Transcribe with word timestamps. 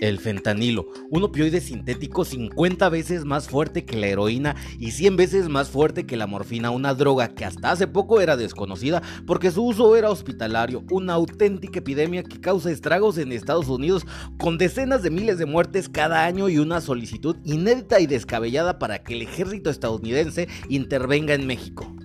el 0.00 0.18
fentanilo, 0.18 0.86
un 1.10 1.22
opioide 1.22 1.60
sintético 1.60 2.24
50 2.24 2.88
veces 2.88 3.24
más 3.24 3.48
fuerte 3.48 3.84
que 3.84 3.96
la 3.96 4.06
heroína 4.08 4.56
y 4.78 4.92
100 4.92 5.16
veces 5.16 5.48
más 5.48 5.70
fuerte 5.70 6.06
que 6.06 6.16
la 6.16 6.26
morfina, 6.26 6.70
una 6.70 6.94
droga 6.94 7.34
que 7.34 7.44
hasta 7.44 7.70
hace 7.70 7.86
poco 7.86 8.20
era 8.20 8.36
desconocida 8.36 9.02
porque 9.26 9.50
su 9.50 9.64
uso 9.64 9.96
era 9.96 10.10
hospitalario, 10.10 10.84
una 10.90 11.14
auténtica 11.14 11.80
epidemia 11.80 12.22
que 12.22 12.40
causa 12.40 12.70
estragos 12.70 13.18
en 13.18 13.32
Estados 13.32 13.68
Unidos 13.68 14.06
con 14.38 14.58
decenas 14.58 15.02
de 15.02 15.10
miles 15.10 15.38
de 15.38 15.46
muertes 15.46 15.88
cada 15.88 16.24
año 16.24 16.48
y 16.48 16.58
una 16.58 16.80
solicitud 16.80 17.36
inédita 17.44 18.00
y 18.00 18.06
descabellada 18.06 18.78
para 18.78 19.02
que 19.02 19.14
el 19.14 19.22
ejército 19.22 19.70
estadounidense 19.70 20.48
intervenga 20.68 21.34
en 21.34 21.46
México. 21.46 21.97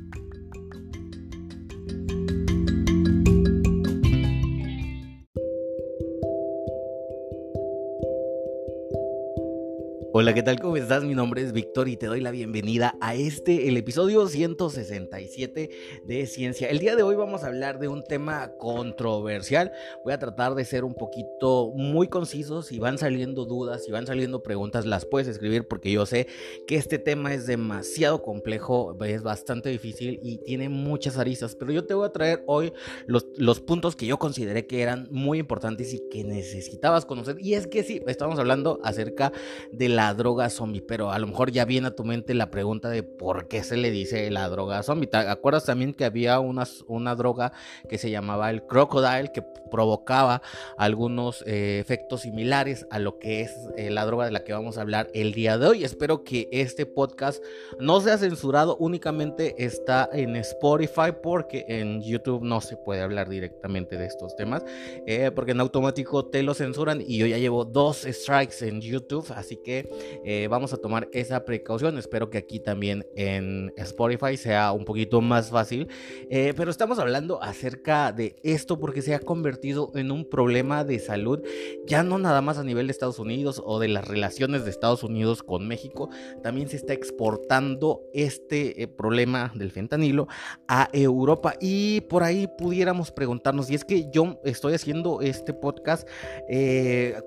Hola, 10.15 10.35
¿qué 10.35 10.43
tal? 10.43 10.59
¿Cómo 10.59 10.77
estás? 10.77 11.03
Mi 11.03 11.15
nombre 11.15 11.41
es 11.41 11.53
Víctor 11.53 11.87
y 11.87 11.97
te 11.97 12.05
doy 12.05 12.21
la 12.21 12.29
bienvenida 12.29 12.95
a 13.01 13.15
este, 13.15 13.67
el 13.67 13.77
episodio 13.77 14.27
167 14.27 15.71
de 16.05 16.25
Ciencia. 16.27 16.69
El 16.69 16.77
día 16.77 16.95
de 16.95 17.01
hoy 17.01 17.15
vamos 17.15 17.43
a 17.43 17.47
hablar 17.47 17.79
de 17.79 17.87
un 17.87 18.03
tema 18.03 18.51
controversial. 18.59 19.71
Voy 20.03 20.13
a 20.13 20.19
tratar 20.19 20.53
de 20.53 20.65
ser 20.65 20.83
un 20.83 20.93
poquito 20.93 21.71
muy 21.75 22.09
conciso. 22.09 22.61
Si 22.61 22.77
van 22.77 22.99
saliendo 22.99 23.45
dudas, 23.45 23.85
si 23.85 23.91
van 23.91 24.05
saliendo 24.05 24.43
preguntas, 24.43 24.85
las 24.85 25.03
puedes 25.03 25.27
escribir 25.27 25.67
porque 25.67 25.91
yo 25.91 26.05
sé 26.05 26.27
que 26.67 26.75
este 26.75 26.99
tema 26.99 27.33
es 27.33 27.47
demasiado 27.47 28.21
complejo, 28.21 28.95
es 29.03 29.23
bastante 29.23 29.69
difícil 29.69 30.19
y 30.21 30.37
tiene 30.37 30.69
muchas 30.69 31.17
aristas. 31.17 31.55
Pero 31.55 31.71
yo 31.71 31.87
te 31.87 31.95
voy 31.95 32.05
a 32.05 32.11
traer 32.11 32.43
hoy 32.45 32.71
los, 33.07 33.25
los 33.37 33.61
puntos 33.61 33.95
que 33.95 34.05
yo 34.05 34.19
consideré 34.19 34.67
que 34.67 34.83
eran 34.83 35.07
muy 35.09 35.39
importantes 35.39 35.91
y 35.91 36.07
que 36.11 36.23
necesitabas 36.23 37.03
conocer. 37.03 37.37
Y 37.39 37.55
es 37.55 37.65
que 37.65 37.81
sí, 37.81 37.99
estamos 38.05 38.37
hablando 38.37 38.79
acerca 38.83 39.33
de 39.71 39.89
la 39.89 40.02
droga 40.13 40.49
zombie, 40.49 40.81
pero 40.81 41.11
a 41.11 41.19
lo 41.19 41.27
mejor 41.27 41.51
ya 41.51 41.65
viene 41.65 41.87
a 41.87 41.95
tu 41.95 42.03
mente 42.03 42.33
la 42.33 42.49
pregunta 42.49 42.89
de 42.89 43.03
por 43.03 43.47
qué 43.47 43.63
se 43.63 43.77
le 43.77 43.91
dice 43.91 44.29
la 44.31 44.49
droga 44.49 44.81
zombie. 44.81 45.07
¿Te 45.07 45.17
acuerdas 45.17 45.65
también 45.65 45.93
que 45.93 46.05
había 46.05 46.39
una, 46.39 46.63
una 46.87 47.15
droga 47.15 47.53
que 47.87 47.97
se 47.97 48.09
llamaba 48.09 48.49
el 48.49 48.63
crocodile 48.63 49.31
que 49.31 49.43
provocaba 49.71 50.41
algunos 50.77 51.43
eh, 51.47 51.79
efectos 51.79 52.21
similares 52.21 52.85
a 52.91 52.99
lo 52.99 53.19
que 53.19 53.41
es 53.41 53.55
eh, 53.77 53.89
la 53.89 54.05
droga 54.05 54.25
de 54.25 54.31
la 54.31 54.43
que 54.43 54.53
vamos 54.53 54.77
a 54.77 54.81
hablar 54.81 55.09
el 55.13 55.33
día 55.33 55.57
de 55.57 55.67
hoy? 55.67 55.83
Espero 55.83 56.23
que 56.23 56.47
este 56.51 56.85
podcast 56.85 57.43
no 57.79 58.01
sea 58.01 58.17
censurado, 58.17 58.77
únicamente 58.77 59.55
está 59.63 60.09
en 60.11 60.35
Spotify 60.37 61.11
porque 61.21 61.65
en 61.67 62.01
YouTube 62.01 62.43
no 62.43 62.61
se 62.61 62.77
puede 62.77 63.01
hablar 63.01 63.29
directamente 63.29 63.97
de 63.97 64.05
estos 64.05 64.35
temas, 64.35 64.63
eh, 65.05 65.31
porque 65.33 65.51
en 65.51 65.59
automático 65.59 66.25
te 66.25 66.43
lo 66.43 66.53
censuran 66.53 67.01
y 67.05 67.17
yo 67.17 67.25
ya 67.25 67.37
llevo 67.37 67.65
dos 67.65 68.05
strikes 68.09 68.67
en 68.67 68.81
YouTube, 68.81 69.31
así 69.35 69.57
que 69.57 69.89
eh, 70.23 70.47
vamos 70.49 70.73
a 70.73 70.77
tomar 70.77 71.09
esa 71.11 71.45
precaución. 71.45 71.97
Espero 71.97 72.29
que 72.29 72.37
aquí 72.37 72.59
también 72.59 73.05
en 73.15 73.73
Spotify 73.77 74.37
sea 74.37 74.71
un 74.71 74.85
poquito 74.85 75.21
más 75.21 75.49
fácil. 75.49 75.87
Eh, 76.29 76.53
pero 76.55 76.71
estamos 76.71 76.99
hablando 76.99 77.41
acerca 77.41 78.11
de 78.11 78.35
esto 78.43 78.79
porque 78.79 79.01
se 79.01 79.15
ha 79.15 79.19
convertido 79.19 79.91
en 79.95 80.11
un 80.11 80.29
problema 80.29 80.83
de 80.83 80.99
salud, 80.99 81.41
ya 81.85 82.03
no 82.03 82.17
nada 82.17 82.41
más 82.41 82.57
a 82.57 82.63
nivel 82.63 82.87
de 82.87 82.91
Estados 82.91 83.19
Unidos 83.19 83.61
o 83.63 83.79
de 83.79 83.87
las 83.87 84.07
relaciones 84.07 84.63
de 84.63 84.71
Estados 84.71 85.03
Unidos 85.03 85.43
con 85.43 85.67
México, 85.67 86.09
también 86.41 86.67
se 86.67 86.77
está 86.77 86.93
exportando 86.93 88.01
este 88.13 88.81
eh, 88.81 88.87
problema 88.87 89.51
del 89.55 89.71
fentanilo 89.71 90.27
a 90.67 90.89
Europa 90.93 91.55
y 91.59 92.01
por 92.01 92.23
ahí 92.23 92.47
pudiéramos 92.57 93.11
preguntarnos, 93.11 93.69
y 93.69 93.75
es 93.75 93.85
que 93.85 94.09
yo 94.11 94.39
estoy 94.43 94.73
haciendo 94.73 95.21
este 95.21 95.53
podcast 95.53 96.07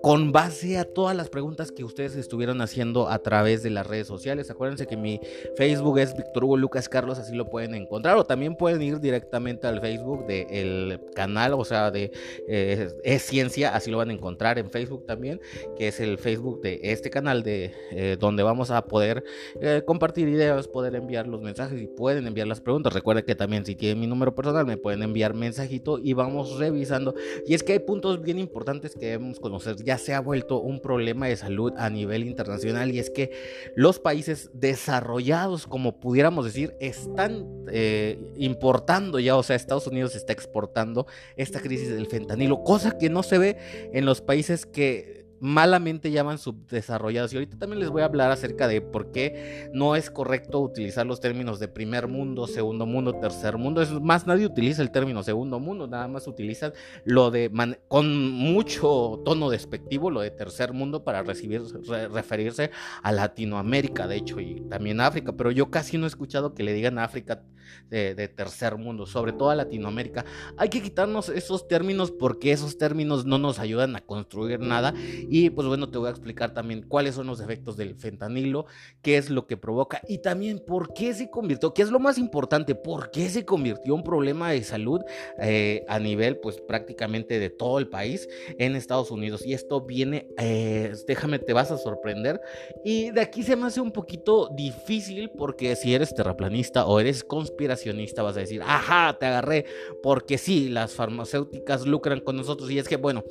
con 0.03 0.33
base 0.33 0.79
a 0.79 0.85
todas 0.85 1.17
las 1.17 1.29
preguntas 1.29 1.73
que 1.73 1.85
ustedes 1.85 2.17
estuvieron 2.17 2.56
haciendo 2.61 3.09
a 3.09 3.19
través 3.19 3.63
de 3.63 3.71
las 3.71 3.87
redes 3.87 4.07
sociales. 4.07 4.51
Acuérdense 4.51 4.87
que 4.87 4.97
mi 4.97 5.21
Facebook 5.57 5.99
es 5.99 6.17
Víctor 6.17 6.45
Hugo 6.45 6.57
Lucas 6.57 6.89
Carlos, 6.89 7.19
así 7.19 7.35
lo 7.35 7.49
pueden 7.49 7.75
encontrar. 7.75 8.17
O 8.17 8.25
también 8.25 8.57
pueden 8.57 8.83
ir 8.83 9.01
directamente 9.01 9.67
al 9.67 9.81
Facebook 9.81 10.27
del 10.27 11.01
canal, 11.15 11.55
o 11.55 11.65
sea, 11.65 11.91
de 11.91 12.13
eh, 12.49 12.89
Es 13.05 13.23
Ciencia, 13.23 13.75
así 13.75 13.91
lo 13.91 13.99
van 13.99 14.11
a 14.11 14.13
encontrar 14.13 14.59
en 14.59 14.71
Facebook 14.71 15.05
también, 15.07 15.41
que 15.77 15.89
es 15.89 16.01
el 16.01 16.19
Facebook 16.19 16.61
de 16.61 16.81
este 16.83 17.11
canal, 17.11 17.43
de 17.43 17.73
eh, 17.91 18.17
donde 18.19 18.43
vamos 18.43 18.71
a 18.71 18.85
poder 18.87 19.25
eh, 19.61 19.83
compartir 19.85 20.29
ideas, 20.29 20.69
poder 20.69 20.95
enviar 20.95 21.27
los 21.27 21.43
mensajes 21.43 21.81
y 21.81 21.87
pueden 21.87 22.27
enviar 22.27 22.47
las 22.47 22.61
preguntas. 22.61 22.93
Recuerden 22.93 23.25
que 23.25 23.35
también 23.35 23.65
si 23.65 23.75
tienen 23.75 24.01
mi 24.01 24.07
número 24.07 24.35
personal 24.35 24.67
me 24.67 24.77
pueden 24.77 25.03
enviar 25.03 25.35
mensajito 25.35 25.99
y 25.99 26.13
vamos 26.13 26.59
revisando. 26.59 27.15
Y 27.47 27.55
es 27.55 27.63
que 27.63 27.73
hay 27.73 27.79
puntos 27.81 28.23
bien 28.23 28.39
importantes 28.39 28.95
que 28.95 29.07
debemos 29.07 29.41
conocer. 29.41 29.77
Ya 29.83 29.99
se 29.99 30.15
ha 30.15 30.21
vuelto 30.21 30.61
un 30.61 30.81
problema 30.81 31.27
de 31.27 31.37
salud 31.37 31.73
a 31.77 31.91
nivel 31.91 32.23
internacional 32.23 32.46
internacional 32.47 32.95
y 32.95 32.99
es 32.99 33.11
que 33.11 33.33
los 33.75 33.99
países 33.99 34.51
desarrollados, 34.55 35.67
como 35.67 36.01
pudiéramos 36.01 36.45
decir, 36.45 36.75
están 36.81 37.65
eh, 37.71 38.19
importando 38.37 39.19
ya, 39.19 39.37
o 39.37 39.43
sea, 39.43 39.57
Estados 39.57 39.87
Unidos 39.87 40.15
está 40.15 40.33
exportando 40.33 41.07
esta 41.37 41.61
crisis 41.61 41.91
del 41.91 42.07
fentanilo, 42.07 42.63
cosa 42.63 42.99
que 42.99 43.11
no 43.11 43.23
se 43.23 43.39
ve 43.39 43.57
en 43.93 44.05
los 44.07 44.21
países 44.21 44.67
que 44.67 45.26
malamente 45.41 46.11
llaman 46.11 46.39
subdesarrollados. 46.39 47.33
Y 47.33 47.37
ahorita 47.37 47.59
también 47.59 47.81
les 47.81 47.91
voy 47.91 48.03
a 48.03 48.07
hablar 48.07 48.31
acerca 48.31 48.69
de 48.69 48.81
por 48.81 49.13
qué 49.13 49.71
no 49.73 49.97
es 49.97 50.11
correcto 50.11 50.61
utilizar 50.61 51.07
los 51.07 51.21
términos 51.21 51.59
de 51.59 51.69
primer 51.69 52.09
mundo, 52.09 52.47
segundo 52.47 52.87
mundo, 52.87 53.15
tercer 53.21 53.59
mundo. 53.59 53.83
Es 53.83 53.91
más, 53.91 54.27
nadie 54.27 54.47
utiliza 54.47 54.83
el 54.83 54.91
término 54.91 55.23
segundo 55.23 55.61
mundo, 55.61 55.87
nada 55.87 56.09
más 56.09 56.27
utilizan 56.27 56.73
lo 57.05 57.31
de 57.31 57.51
con 57.89 58.31
mucho 58.31 59.23
tono 59.25 59.51
despectivo, 59.51 60.11
lo 60.11 60.21
de 60.21 60.31
tercer 60.31 60.73
mundo 60.73 61.05
para 61.05 61.23
referirse 61.23 62.71
a 63.03 63.13
Latinoamérica, 63.13 64.07
de 64.07 64.17
hecho, 64.17 64.41
y 64.41 64.63
también 64.69 65.01
África. 65.01 65.33
Pero 65.33 65.51
yo 65.51 65.71
casi 65.71 65.99
no 65.99 66.05
he 66.05 66.09
escuchado 66.09 66.55
que 66.55 66.63
le 66.63 66.73
digan 66.73 66.99
África 66.99 67.43
de, 67.91 68.29
tercer 68.29 68.77
mundo, 68.77 69.07
sobre 69.07 69.33
todo 69.33 69.51
a 69.51 69.55
Latinoamérica. 69.55 70.25
Hay 70.57 70.69
que 70.69 70.83
quitarnos 70.83 71.29
esos 71.29 71.69
términos 71.69 72.11
porque 72.11 72.53
esos 72.53 72.77
términos 72.77 73.25
no 73.25 73.39
nos 73.39 73.59
ayudan 73.59 73.97
a 73.97 74.01
construir 74.01 74.61
nada 74.61 74.93
y 75.29 75.51
pues 75.51 75.67
bueno, 75.69 75.89
te 75.89 75.99
voy 75.99 76.09
a 76.09 76.11
explicar 76.11 76.53
también 76.53 76.83
cuáles 76.83 77.15
son 77.15 77.27
los 77.27 77.41
efectos 77.41 77.77
del 77.77 77.95
fentanilo, 77.95 78.67
qué 79.03 79.17
es 79.17 79.31
lo 79.31 79.47
que 79.47 79.57
provoca 79.57 80.03
y 80.09 80.19
también 80.19 80.59
por 80.59 80.93
qué 80.93 81.15
se 81.15 81.31
convirtió, 81.31 81.73
qué 81.73 81.83
es 81.83 81.91
lo 81.91 81.99
más 81.99 82.19
importante, 82.19 82.75
por 82.75 83.11
qué 83.11 83.29
se 83.29 83.45
convirtió 83.45 83.95
un 83.95 84.03
problema 84.03 84.51
de 84.51 84.63
salud 84.63 85.01
eh, 85.39 85.85
a 85.89 85.99
nivel 85.99 86.39
pues 86.39 86.61
prácticamente 86.61 87.39
de 87.39 87.51
todo 87.51 87.79
el 87.79 87.89
país 87.89 88.29
en 88.59 88.77
Estados 88.77 89.11
Unidos. 89.11 89.45
Y 89.45 89.55
esto 89.55 89.81
viene, 89.81 90.29
eh, 90.39 90.93
déjame, 91.07 91.39
te 91.39 91.53
vas 91.53 91.71
a 91.71 91.79
sorprender. 91.79 92.41
Y 92.85 93.11
de 93.11 93.21
aquí 93.21 93.43
se 93.43 93.57
me 93.57 93.67
hace 93.67 93.81
un 93.81 93.93
poquito 93.93 94.49
difícil 94.55 95.31
porque 95.31 95.77
si 95.77 95.95
eres 95.95 96.15
terraplanista 96.15 96.87
o 96.87 97.01
eres 97.01 97.25
conspiracionista 97.57 98.23
vas 98.23 98.37
a 98.37 98.41
decir, 98.41 98.63
ajá, 98.63 99.17
te 99.19 99.27
agarré, 99.27 99.65
porque 100.03 100.37
sí, 100.37 100.69
las 100.69 100.93
farmacéuticas 100.93 101.87
lucran 101.87 102.21
con 102.21 102.37
nosotros 102.37 102.71
y 102.71 102.79
es 102.79 102.87
que 102.87 102.97
bueno, 102.97 103.25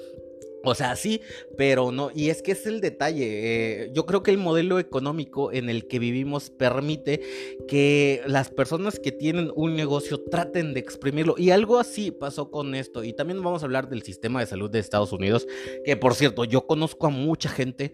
o 0.65 0.75
sea, 0.75 0.95
sí, 0.95 1.21
pero 1.57 1.91
no. 1.91 2.11
Y 2.13 2.29
es 2.29 2.41
que 2.41 2.51
es 2.53 2.65
el 2.65 2.81
detalle. 2.81 3.25
Eh, 3.25 3.91
yo 3.93 4.05
creo 4.05 4.23
que 4.23 4.31
el 4.31 4.37
modelo 4.37 4.79
económico 4.79 5.51
en 5.51 5.69
el 5.69 5.87
que 5.87 5.99
vivimos 5.99 6.49
permite 6.49 7.21
que 7.67 8.21
las 8.25 8.49
personas 8.49 8.99
que 8.99 9.11
tienen 9.11 9.51
un 9.55 9.75
negocio 9.75 10.21
traten 10.21 10.73
de 10.73 10.79
exprimirlo. 10.79 11.35
Y 11.37 11.51
algo 11.51 11.79
así 11.79 12.11
pasó 12.11 12.49
con 12.51 12.75
esto. 12.75 13.03
Y 13.03 13.13
también 13.13 13.41
vamos 13.41 13.61
a 13.61 13.65
hablar 13.65 13.89
del 13.89 14.03
sistema 14.03 14.39
de 14.39 14.45
salud 14.45 14.69
de 14.69 14.79
Estados 14.79 15.11
Unidos. 15.11 15.47
Que 15.83 15.95
por 15.95 16.15
cierto, 16.15 16.43
yo 16.45 16.65
conozco 16.67 17.07
a 17.07 17.09
mucha 17.09 17.49
gente. 17.49 17.93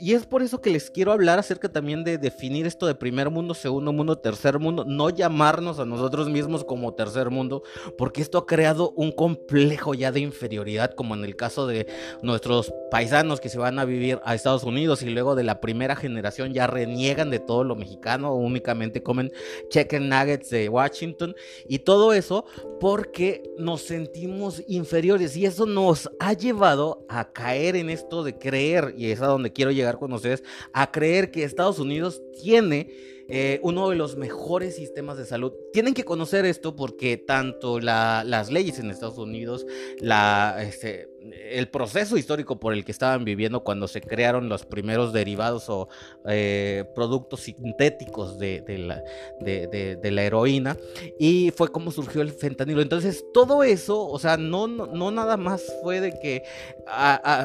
y 0.00 0.12
es 0.12 0.26
por 0.26 0.42
eso 0.42 0.60
que 0.60 0.70
les 0.70 0.90
quiero 0.90 1.12
hablar 1.12 1.38
acerca 1.38 1.70
también 1.70 2.04
de 2.04 2.18
definir 2.18 2.66
esto 2.66 2.86
de 2.86 2.94
primer 2.94 3.30
mundo, 3.30 3.54
segundo 3.54 3.92
mundo, 3.92 4.18
tercer 4.18 4.58
mundo. 4.58 4.84
No 4.84 5.10
llamarnos 5.10 5.78
a 5.78 5.84
nosotros 5.84 6.28
mismos 6.28 6.64
como 6.64 6.94
tercer 6.94 7.30
mundo. 7.30 7.62
Porque 7.96 8.22
esto 8.22 8.38
ha 8.38 8.46
creado 8.46 8.92
un 8.96 9.12
complejo 9.12 9.94
ya 9.94 10.12
de 10.12 10.20
inferioridad. 10.20 10.94
Como 10.94 11.14
en 11.14 11.24
el 11.24 11.36
caso 11.36 11.66
de 11.66 11.86
nuestros 12.22 12.72
paisanos 12.90 13.40
que 13.40 13.48
se 13.48 13.58
van 13.58 13.78
a 13.78 13.84
vivir 13.84 14.20
a 14.24 14.34
Estados 14.34 14.64
Unidos 14.64 15.02
y 15.02 15.10
luego 15.10 15.34
de 15.34 15.44
la 15.44 15.60
primera 15.60 15.96
generación 15.96 16.52
ya 16.52 16.66
reniegan 16.66 17.30
de 17.30 17.38
todo 17.38 17.64
lo 17.64 17.76
mexicano, 17.76 18.34
únicamente 18.34 19.02
comen 19.02 19.32
chicken 19.70 20.08
nuggets 20.08 20.50
de 20.50 20.68
Washington 20.68 21.34
y 21.68 21.80
todo 21.80 22.12
eso 22.12 22.44
porque 22.80 23.42
nos 23.58 23.82
sentimos 23.82 24.62
inferiores 24.66 25.36
y 25.36 25.46
eso 25.46 25.66
nos 25.66 26.10
ha 26.18 26.32
llevado 26.32 27.06
a 27.08 27.32
caer 27.32 27.76
en 27.76 27.90
esto 27.90 28.24
de 28.24 28.38
creer, 28.38 28.94
y 28.96 29.10
es 29.10 29.20
a 29.20 29.26
donde 29.26 29.52
quiero 29.52 29.70
llegar 29.70 29.98
con 29.98 30.12
ustedes, 30.12 30.42
a 30.72 30.90
creer 30.90 31.30
que 31.30 31.44
Estados 31.44 31.78
Unidos 31.78 32.22
tiene 32.40 32.88
eh, 33.28 33.60
uno 33.62 33.88
de 33.88 33.96
los 33.96 34.16
mejores 34.16 34.76
sistemas 34.76 35.16
de 35.16 35.24
salud. 35.24 35.52
Tienen 35.72 35.94
que 35.94 36.04
conocer 36.04 36.44
esto 36.44 36.74
porque 36.76 37.16
tanto 37.16 37.80
las 37.80 38.50
leyes 38.50 38.78
en 38.78 38.90
Estados 38.90 39.18
Unidos, 39.18 39.66
la, 40.00 40.58
este, 40.60 41.08
el 41.30 41.68
proceso 41.68 42.16
histórico 42.16 42.58
por 42.58 42.72
el 42.72 42.84
que 42.84 42.92
estaban 42.92 43.24
viviendo 43.24 43.62
cuando 43.62 43.88
se 43.88 44.00
crearon 44.00 44.48
los 44.48 44.66
primeros 44.66 45.12
derivados 45.12 45.68
o 45.68 45.88
eh, 46.28 46.84
productos 46.94 47.40
sintéticos 47.40 48.38
de, 48.38 48.62
la, 48.78 49.02
de, 49.40 50.10
la, 50.10 50.22
heroína 50.22 50.76
y 51.18 51.50
fue 51.50 51.68
como 51.68 51.90
surgió 51.90 52.22
el 52.22 52.32
fentanilo. 52.32 52.80
Entonces 52.80 53.24
todo 53.32 53.62
eso, 53.62 54.06
o 54.06 54.18
sea, 54.18 54.36
no, 54.36 54.66
no, 54.66 55.10
nada 55.10 55.36
más 55.36 55.62
fue 55.82 56.00
de 56.00 56.18
que, 56.18 56.42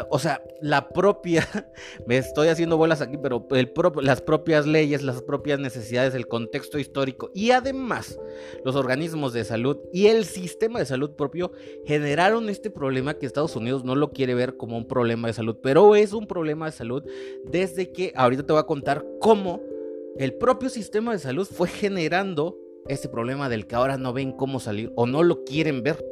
o 0.09 0.19
sea, 0.19 0.41
la 0.61 0.89
propia, 0.89 1.47
me 2.07 2.17
estoy 2.17 2.47
haciendo 2.47 2.77
bolas 2.77 3.01
aquí, 3.01 3.17
pero 3.17 3.47
el 3.51 3.71
las 4.01 4.21
propias 4.21 4.65
leyes, 4.65 5.03
las 5.03 5.21
propias 5.21 5.59
necesidades, 5.59 6.15
el 6.15 6.27
contexto 6.27 6.79
histórico 6.79 7.31
y 7.33 7.51
además 7.51 8.17
los 8.63 8.75
organismos 8.75 9.33
de 9.33 9.43
salud 9.43 9.77
y 9.93 10.07
el 10.07 10.25
sistema 10.25 10.79
de 10.79 10.85
salud 10.85 11.11
propio 11.11 11.51
generaron 11.85 12.49
este 12.49 12.69
problema 12.69 13.13
que 13.13 13.25
Estados 13.25 13.55
Unidos 13.55 13.66
no 13.83 13.95
lo 13.95 14.11
quiere 14.11 14.33
ver 14.33 14.57
como 14.57 14.77
un 14.77 14.87
problema 14.87 15.27
de 15.27 15.33
salud, 15.33 15.57
pero 15.61 15.95
es 15.95 16.13
un 16.13 16.27
problema 16.27 16.65
de 16.65 16.71
salud 16.71 17.03
desde 17.45 17.91
que 17.91 18.13
ahorita 18.15 18.45
te 18.45 18.53
voy 18.53 18.59
a 18.59 18.65
contar 18.65 19.05
cómo 19.19 19.61
el 20.17 20.33
propio 20.33 20.69
sistema 20.69 21.11
de 21.11 21.19
salud 21.19 21.45
fue 21.45 21.67
generando 21.67 22.57
este 22.87 23.09
problema 23.09 23.49
del 23.49 23.67
que 23.67 23.75
ahora 23.75 23.97
no 23.97 24.13
ven 24.13 24.31
cómo 24.31 24.59
salir 24.59 24.91
o 24.95 25.05
no 25.05 25.23
lo 25.23 25.43
quieren 25.43 25.83
ver. 25.83 26.03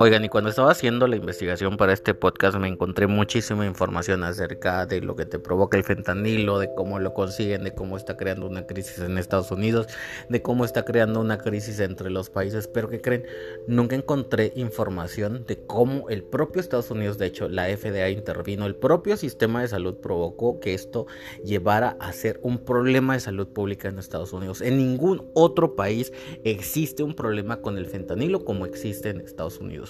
Oigan, 0.00 0.24
y 0.24 0.28
cuando 0.28 0.48
estaba 0.48 0.70
haciendo 0.70 1.08
la 1.08 1.16
investigación 1.16 1.76
para 1.76 1.92
este 1.92 2.14
podcast 2.14 2.56
me 2.56 2.68
encontré 2.68 3.08
muchísima 3.08 3.66
información 3.66 4.22
acerca 4.22 4.86
de 4.86 5.00
lo 5.00 5.16
que 5.16 5.26
te 5.26 5.40
provoca 5.40 5.76
el 5.76 5.82
fentanilo, 5.82 6.60
de 6.60 6.72
cómo 6.72 7.00
lo 7.00 7.14
consiguen, 7.14 7.64
de 7.64 7.74
cómo 7.74 7.96
está 7.96 8.16
creando 8.16 8.46
una 8.46 8.64
crisis 8.64 9.00
en 9.00 9.18
Estados 9.18 9.50
Unidos, 9.50 9.88
de 10.28 10.40
cómo 10.40 10.64
está 10.64 10.84
creando 10.84 11.20
una 11.20 11.38
crisis 11.38 11.80
entre 11.80 12.10
los 12.10 12.30
países. 12.30 12.68
Pero 12.68 12.88
que 12.88 13.00
creen, 13.00 13.24
nunca 13.66 13.96
encontré 13.96 14.52
información 14.54 15.44
de 15.48 15.66
cómo 15.66 16.08
el 16.10 16.22
propio 16.22 16.60
Estados 16.60 16.92
Unidos, 16.92 17.18
de 17.18 17.26
hecho 17.26 17.48
la 17.48 17.64
FDA 17.64 18.08
intervino, 18.10 18.66
el 18.66 18.76
propio 18.76 19.16
sistema 19.16 19.62
de 19.62 19.68
salud 19.68 19.96
provocó 19.96 20.60
que 20.60 20.74
esto 20.74 21.08
llevara 21.44 21.96
a 21.98 22.12
ser 22.12 22.38
un 22.44 22.58
problema 22.58 23.14
de 23.14 23.20
salud 23.20 23.48
pública 23.48 23.88
en 23.88 23.98
Estados 23.98 24.32
Unidos. 24.32 24.60
En 24.60 24.78
ningún 24.78 25.28
otro 25.34 25.74
país 25.74 26.12
existe 26.44 27.02
un 27.02 27.14
problema 27.14 27.62
con 27.62 27.78
el 27.78 27.86
fentanilo 27.86 28.44
como 28.44 28.64
existe 28.64 29.08
en 29.10 29.22
Estados 29.22 29.58
Unidos. 29.58 29.87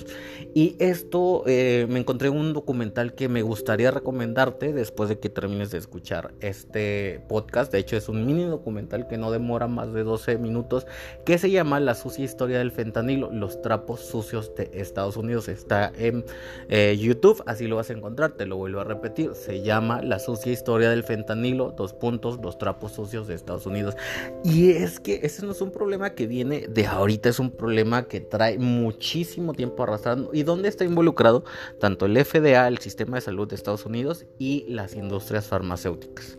Y 0.55 0.77
esto 0.79 1.45
eh, 1.47 1.87
me 1.89 2.01
encontré 2.01 2.31
un 2.31 2.53
documental 2.53 3.15
que 3.15 3.29
me 3.29 3.43
gustaría 3.43 3.91
recomendarte 3.91 4.73
después 4.73 5.09
de 5.09 5.19
que 5.19 5.29
termines 5.29 5.71
de 5.71 5.79
escuchar 5.79 6.33
este 6.41 7.23
podcast. 7.29 7.71
De 7.71 7.79
hecho, 7.79 7.97
es 7.97 8.09
un 8.09 8.27
mini 8.27 8.45
documental 8.45 9.07
que 9.07 9.19
no 9.19 9.31
demora 9.31 9.69
más 9.69 9.93
de 9.93 10.05
12 10.05 10.39
minutos 10.39 10.87
que 11.25 11.39
se 11.39 11.51
llama 11.51 11.81
La 11.81 11.95
sucia 11.95 12.25
historia 12.25 12.59
del 12.59 12.73
fentanilo, 12.73 13.31
los 13.31 13.61
trapos 13.63 14.01
sucios 14.01 14.55
de 14.57 14.71
Estados 14.73 15.17
Unidos. 15.17 15.49
Está 15.49 15.93
en 15.97 16.25
eh, 16.69 16.97
YouTube, 16.99 17.43
así 17.47 17.67
lo 17.67 17.77
vas 17.77 17.91
a 17.91 17.93
encontrar, 17.93 18.33
te 18.33 18.47
lo 18.47 18.57
vuelvo 18.57 18.81
a 18.81 18.85
repetir. 18.85 19.35
Se 19.35 19.63
llama 19.63 20.03
La 20.03 20.19
sucia 20.19 20.53
historia 20.53 20.91
del 20.91 21.05
fentanilo, 21.05 21.75
dos 21.77 21.93
puntos, 21.93 22.39
los 22.43 22.59
trapos 22.59 22.93
sucios 22.93 23.29
de 23.29 23.35
Estados 23.35 23.67
Unidos. 23.67 23.97
Y 24.45 24.71
es 24.71 24.99
que 25.01 25.21
ese 25.23 25.45
no 25.45 25.53
es 25.53 25.61
un 25.61 25.71
problema 25.71 26.15
que 26.15 26.27
viene 26.27 26.67
de 26.69 26.87
ahorita, 26.87 27.29
es 27.29 27.39
un 27.39 27.51
problema 27.51 28.09
que 28.09 28.21
trae 28.21 28.59
muchísimo 28.59 29.53
tiempo 29.53 29.87
arrastrando 29.89 30.31
y 30.33 30.43
dónde 30.43 30.69
está 30.69 30.85
involucrado 30.85 31.45
tanto 31.81 32.07
el 32.07 32.25
FDA, 32.25 32.69
el 32.69 32.79
sistema 32.79 33.17
de 33.17 33.23
salud 33.23 33.49
de 33.49 33.57
Estados 33.57 33.87
Unidos 33.87 34.27
y 34.39 34.65
las 34.69 34.95
industrias 34.95 35.47
farmacéuticas. 35.47 36.37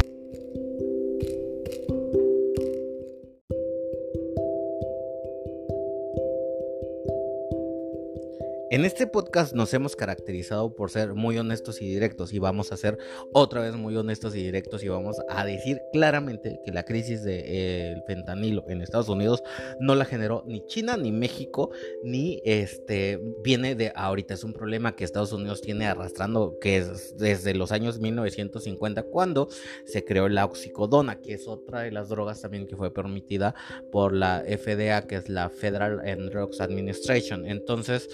En 8.71 8.85
este 8.85 9.07
podcast 9.07 9.55
nos 9.55 9.73
hemos 9.73 9.95
caracterizado 9.95 10.75
por 10.75 10.91
ser 10.91 11.15
muy 11.15 11.39
honestos 11.39 11.81
y 11.81 11.87
directos 11.87 12.33
y 12.33 12.37
vamos 12.37 12.71
a 12.71 12.77
ser 12.77 12.99
otra 13.33 13.61
vez 13.61 13.75
muy 13.75 13.97
honestos 13.97 14.35
y 14.35 14.43
directos 14.43 14.83
y 14.83 14.89
vamos 14.89 15.17
a 15.27 15.43
decir 15.43 15.81
claramente 15.91 16.59
que 16.63 16.71
la 16.71 16.83
crisis 16.83 17.23
del 17.23 17.45
de, 17.45 18.03
fentanilo 18.05 18.63
en 18.69 18.83
Estados 18.83 19.09
Unidos 19.09 19.41
no 19.79 19.95
la 19.95 20.05
generó 20.05 20.43
ni 20.45 20.63
China 20.67 20.97
ni 20.97 21.11
México 21.11 21.71
ni 22.03 22.43
este 22.45 23.19
viene 23.43 23.73
de 23.73 23.91
ahorita. 23.95 24.35
Es 24.35 24.43
un 24.43 24.53
problema 24.53 24.95
que 24.95 25.03
Estados 25.03 25.33
Unidos 25.33 25.61
tiene 25.61 25.87
arrastrando 25.87 26.59
que 26.61 26.77
es 26.77 27.17
desde 27.17 27.55
los 27.55 27.71
años 27.71 27.99
1950 27.99 29.01
cuando 29.01 29.49
se 29.85 30.05
creó 30.05 30.29
la 30.29 30.45
oxicodona 30.45 31.21
que 31.21 31.33
es 31.33 31.47
otra 31.47 31.81
de 31.81 31.91
las 31.91 32.09
drogas 32.09 32.41
también 32.41 32.67
que 32.67 32.75
fue 32.75 32.93
permitida 32.93 33.55
por 33.91 34.13
la 34.13 34.43
FDA 34.47 35.07
que 35.07 35.15
es 35.15 35.27
la 35.27 35.49
Federal 35.49 36.01
and 36.07 36.29
Drugs 36.29 36.61
Administration. 36.61 37.47
Entonces 37.47 38.09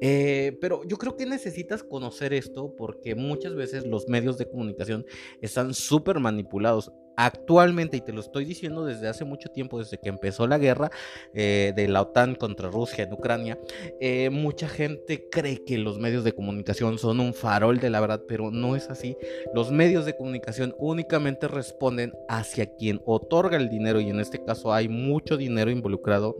eh, 0.00 0.56
pero 0.60 0.82
yo 0.84 0.96
creo 0.96 1.16
que 1.16 1.26
necesitas 1.26 1.82
conocer 1.82 2.32
esto 2.32 2.74
porque 2.76 3.14
muchas 3.14 3.54
veces 3.54 3.86
los 3.86 4.08
medios 4.08 4.38
de 4.38 4.48
comunicación 4.48 5.04
están 5.40 5.74
súper 5.74 6.20
manipulados. 6.20 6.92
Actualmente, 7.16 7.96
y 7.96 8.00
te 8.00 8.12
lo 8.12 8.20
estoy 8.20 8.44
diciendo 8.44 8.84
desde 8.84 9.06
hace 9.06 9.24
mucho 9.24 9.48
tiempo, 9.48 9.78
desde 9.78 9.98
que 9.98 10.08
empezó 10.08 10.48
la 10.48 10.58
guerra 10.58 10.90
eh, 11.32 11.72
de 11.76 11.86
la 11.86 12.02
OTAN 12.02 12.34
contra 12.34 12.70
Rusia 12.70 13.04
en 13.04 13.12
Ucrania, 13.12 13.56
eh, 14.00 14.30
mucha 14.30 14.68
gente 14.68 15.28
cree 15.30 15.62
que 15.64 15.78
los 15.78 16.00
medios 16.00 16.24
de 16.24 16.32
comunicación 16.32 16.98
son 16.98 17.20
un 17.20 17.32
farol 17.32 17.78
de 17.78 17.90
la 17.90 18.00
verdad, 18.00 18.24
pero 18.26 18.50
no 18.50 18.74
es 18.74 18.90
así. 18.90 19.16
Los 19.54 19.70
medios 19.70 20.06
de 20.06 20.16
comunicación 20.16 20.74
únicamente 20.76 21.46
responden 21.46 22.12
hacia 22.28 22.66
quien 22.74 23.00
otorga 23.06 23.58
el 23.58 23.68
dinero 23.68 24.00
y 24.00 24.10
en 24.10 24.18
este 24.18 24.42
caso 24.42 24.72
hay 24.72 24.88
mucho 24.88 25.36
dinero 25.36 25.70
involucrado 25.70 26.34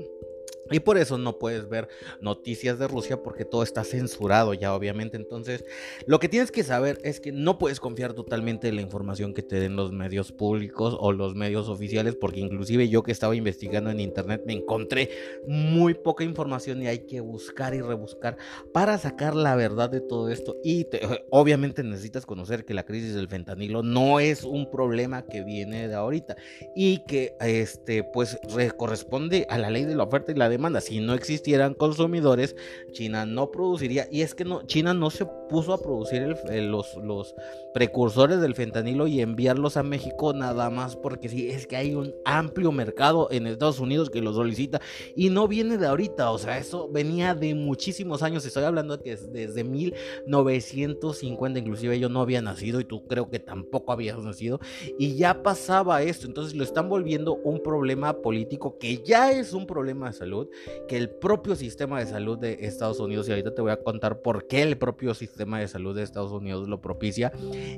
y 0.70 0.80
por 0.80 0.98
eso 0.98 1.18
no 1.18 1.38
puedes 1.38 1.68
ver 1.68 1.88
noticias 2.20 2.78
de 2.78 2.88
Rusia 2.88 3.22
porque 3.22 3.44
todo 3.44 3.62
está 3.62 3.84
censurado 3.84 4.54
ya 4.54 4.74
obviamente. 4.74 5.16
Entonces 5.16 5.64
lo 6.06 6.18
que 6.18 6.28
tienes 6.28 6.50
que 6.50 6.64
saber 6.64 6.98
es 7.02 7.20
que 7.20 7.32
no 7.32 7.58
puedes 7.58 7.80
confiar 7.80 8.14
totalmente 8.14 8.68
en 8.68 8.76
la 8.76 8.82
información 8.82 9.34
que 9.34 9.42
te 9.42 9.60
den 9.60 9.76
los 9.76 9.92
medios 9.92 10.32
públicos 10.32 10.96
o 10.98 11.12
los 11.12 11.34
medios 11.34 11.68
oficiales 11.68 12.16
porque 12.16 12.40
inclusive 12.40 12.88
yo 12.88 13.02
que 13.02 13.12
estaba 13.12 13.36
investigando 13.36 13.90
en 13.90 14.00
internet 14.00 14.42
me 14.46 14.54
encontré 14.54 15.10
muy 15.46 15.94
poca 15.94 16.24
información 16.24 16.82
y 16.82 16.86
hay 16.86 17.00
que 17.00 17.20
buscar 17.20 17.74
y 17.74 17.80
rebuscar 17.80 18.36
para 18.72 18.98
sacar 18.98 19.34
la 19.34 19.56
verdad 19.56 19.90
de 19.90 20.00
todo 20.00 20.28
esto. 20.28 20.56
Y 20.64 20.86
obviamente 21.30 21.82
necesitas 21.82 22.26
conocer 22.26 22.64
que 22.64 22.74
la 22.74 22.84
crisis 22.84 23.14
del 23.14 23.28
fentanilo 23.28 23.82
no 23.82 24.20
es 24.20 24.44
un 24.44 24.70
problema 24.70 25.26
que 25.26 25.42
viene 25.42 25.88
de 25.88 25.94
ahorita 25.94 26.36
y 26.74 27.04
que 27.04 27.36
este 27.40 28.04
pues 28.04 28.38
corresponde 28.76 29.46
a 29.48 29.58
la 29.58 29.70
ley 29.70 29.84
de 29.84 29.94
la 29.94 30.04
oferta 30.04 30.32
y 30.32 30.34
la 30.34 30.48
demanda. 30.54 30.80
Si 30.80 31.00
no 31.00 31.14
existieran 31.14 31.74
consumidores, 31.74 32.56
China 32.92 33.26
no 33.26 33.50
produciría. 33.50 34.08
Y 34.10 34.22
es 34.22 34.34
que 34.34 34.44
no, 34.44 34.62
China 34.66 34.94
no 34.94 35.10
se 35.10 35.26
puso 35.48 35.72
a 35.72 35.82
producir 35.82 36.36
los, 36.48 36.96
los 36.96 37.34
precursores 37.72 38.40
del 38.40 38.54
fentanilo 38.54 39.06
y 39.06 39.20
enviarlos 39.20 39.76
a 39.76 39.82
México 39.82 40.32
nada 40.32 40.70
más 40.70 40.96
porque 40.96 41.28
sí, 41.28 41.48
es 41.50 41.66
que 41.66 41.76
hay 41.76 41.94
un 41.94 42.14
amplio 42.24 42.72
mercado 42.72 43.28
en 43.30 43.46
Estados 43.46 43.80
Unidos 43.80 44.10
que 44.10 44.22
lo 44.22 44.32
solicita 44.32 44.80
y 45.14 45.30
no 45.30 45.48
viene 45.48 45.76
de 45.78 45.86
ahorita. 45.86 46.30
O 46.30 46.38
sea, 46.38 46.58
eso 46.58 46.88
venía 46.90 47.34
de 47.34 47.54
muchísimos 47.54 48.22
años. 48.22 48.44
Estoy 48.44 48.64
hablando 48.64 49.00
que 49.00 49.16
desde 49.16 49.64
1950, 49.64 51.58
inclusive 51.58 51.98
yo 51.98 52.08
no 52.08 52.20
había 52.20 52.42
nacido 52.42 52.80
y 52.80 52.84
tú 52.84 53.06
creo 53.06 53.30
que 53.30 53.38
tampoco 53.38 53.92
habías 53.92 54.18
nacido. 54.18 54.60
Y 54.98 55.16
ya 55.16 55.42
pasaba 55.42 56.02
esto. 56.02 56.26
Entonces 56.26 56.54
lo 56.54 56.64
están 56.64 56.88
volviendo 56.88 57.34
un 57.34 57.62
problema 57.62 58.14
político 58.22 58.78
que 58.78 58.98
ya 58.98 59.32
es 59.32 59.52
un 59.52 59.66
problema 59.66 60.06
de 60.06 60.12
salud 60.14 60.43
que 60.88 60.96
el 60.96 61.10
propio 61.10 61.56
sistema 61.56 62.00
de 62.00 62.06
salud 62.06 62.38
de 62.38 62.58
Estados 62.60 63.00
Unidos, 63.00 63.28
y 63.28 63.32
ahorita 63.32 63.54
te 63.54 63.62
voy 63.62 63.72
a 63.72 63.82
contar 63.82 64.20
por 64.22 64.46
qué 64.46 64.62
el 64.62 64.78
propio 64.78 65.14
sistema 65.14 65.60
de 65.60 65.68
salud 65.68 65.94
de 65.94 66.02
Estados 66.02 66.32
Unidos 66.32 66.68
lo 66.68 66.80
propicia, 66.80 67.32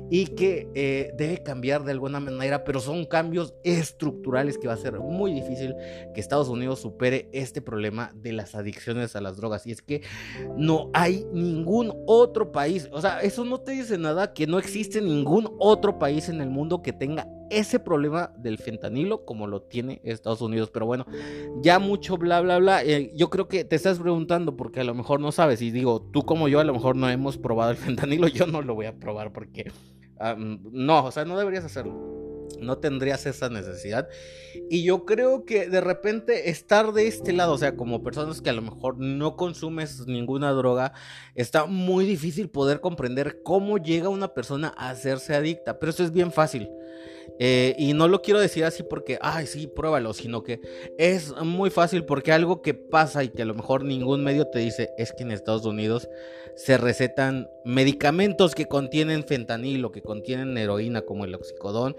y 0.09 0.27
que 0.27 0.69
eh, 0.75 1.11
debe 1.17 1.43
cambiar 1.43 1.83
de 1.83 1.91
alguna 1.91 2.19
manera, 2.19 2.63
pero 2.63 2.79
son 2.79 3.05
cambios 3.05 3.53
estructurales 3.63 4.57
que 4.57 4.67
va 4.67 4.73
a 4.73 4.77
ser 4.77 4.99
muy 4.99 5.33
difícil 5.33 5.75
que 6.13 6.19
Estados 6.19 6.49
Unidos 6.49 6.79
supere 6.79 7.29
este 7.31 7.61
problema 7.61 8.11
de 8.15 8.33
las 8.33 8.55
adicciones 8.55 9.15
a 9.15 9.21
las 9.21 9.37
drogas. 9.37 9.67
Y 9.67 9.71
es 9.71 9.81
que 9.81 10.01
no 10.57 10.89
hay 10.93 11.25
ningún 11.33 11.93
otro 12.05 12.51
país, 12.51 12.89
o 12.91 13.01
sea, 13.01 13.19
eso 13.21 13.45
no 13.45 13.59
te 13.59 13.71
dice 13.71 13.97
nada, 13.97 14.33
que 14.33 14.47
no 14.47 14.59
existe 14.59 15.01
ningún 15.01 15.49
otro 15.59 15.99
país 15.99 16.29
en 16.29 16.41
el 16.41 16.49
mundo 16.49 16.81
que 16.81 16.93
tenga 16.93 17.27
ese 17.49 17.79
problema 17.79 18.31
del 18.37 18.57
fentanilo 18.57 19.25
como 19.25 19.47
lo 19.47 19.61
tiene 19.61 20.01
Estados 20.03 20.41
Unidos. 20.41 20.69
Pero 20.71 20.85
bueno, 20.85 21.05
ya 21.61 21.79
mucho 21.79 22.17
bla, 22.17 22.41
bla, 22.41 22.57
bla. 22.59 22.83
Eh, 22.83 23.11
yo 23.15 23.29
creo 23.29 23.47
que 23.47 23.63
te 23.63 23.75
estás 23.75 23.99
preguntando 23.99 24.55
porque 24.55 24.81
a 24.81 24.83
lo 24.83 24.93
mejor 24.93 25.19
no 25.19 25.31
sabes. 25.31 25.61
Y 25.61 25.71
digo, 25.71 26.01
tú 26.11 26.23
como 26.23 26.47
yo 26.47 26.59
a 26.59 26.63
lo 26.63 26.73
mejor 26.73 26.95
no 26.95 27.09
hemos 27.09 27.37
probado 27.37 27.71
el 27.71 27.77
fentanilo. 27.77 28.27
Yo 28.27 28.47
no 28.47 28.61
lo 28.61 28.75
voy 28.75 28.85
a 28.85 28.95
probar 28.95 29.33
porque... 29.33 29.71
no, 30.37 31.05
o 31.05 31.11
sea, 31.11 31.25
no 31.25 31.37
deberías 31.37 31.65
hacerlo. 31.65 32.17
No 32.61 32.77
tendrías 32.77 33.25
esa 33.25 33.49
necesidad. 33.49 34.07
Y 34.69 34.83
yo 34.83 35.05
creo 35.05 35.45
que 35.45 35.69
de 35.69 35.81
repente 35.81 36.49
estar 36.49 36.93
de 36.93 37.07
este 37.07 37.33
lado, 37.33 37.53
o 37.53 37.57
sea, 37.57 37.75
como 37.75 38.03
personas 38.03 38.41
que 38.41 38.49
a 38.49 38.53
lo 38.53 38.61
mejor 38.61 38.97
no 38.97 39.35
consumes 39.35 40.07
ninguna 40.07 40.51
droga, 40.51 40.93
está 41.35 41.65
muy 41.65 42.05
difícil 42.05 42.49
poder 42.49 42.79
comprender 42.79 43.41
cómo 43.43 43.77
llega 43.77 44.09
una 44.09 44.33
persona 44.33 44.73
a 44.77 44.89
hacerse 44.89 45.35
adicta. 45.35 45.77
Pero 45.79 45.89
eso 45.91 46.03
es 46.03 46.11
bien 46.11 46.31
fácil. 46.31 46.69
Eh, 47.39 47.75
y 47.77 47.93
no 47.93 48.07
lo 48.07 48.21
quiero 48.21 48.39
decir 48.39 48.63
así 48.63 48.83
porque, 48.83 49.17
ay, 49.21 49.45
sí, 49.47 49.67
pruébalo, 49.67 50.13
sino 50.13 50.43
que 50.43 50.59
es 50.97 51.35
muy 51.43 51.69
fácil 51.69 52.03
porque 52.05 52.31
algo 52.31 52.61
que 52.61 52.73
pasa 52.73 53.23
y 53.23 53.29
que 53.29 53.43
a 53.43 53.45
lo 53.45 53.53
mejor 53.53 53.83
ningún 53.83 54.23
medio 54.23 54.47
te 54.47 54.59
dice 54.59 54.91
es 54.97 55.13
que 55.13 55.23
en 55.23 55.31
Estados 55.31 55.65
Unidos 55.65 56.09
se 56.55 56.77
recetan 56.77 57.49
medicamentos 57.63 58.55
que 58.55 58.65
contienen 58.65 59.23
fentanilo, 59.23 59.91
que 59.91 60.01
contienen 60.01 60.57
heroína 60.57 61.03
como 61.03 61.25
el 61.25 61.35
oxicodón 61.35 61.95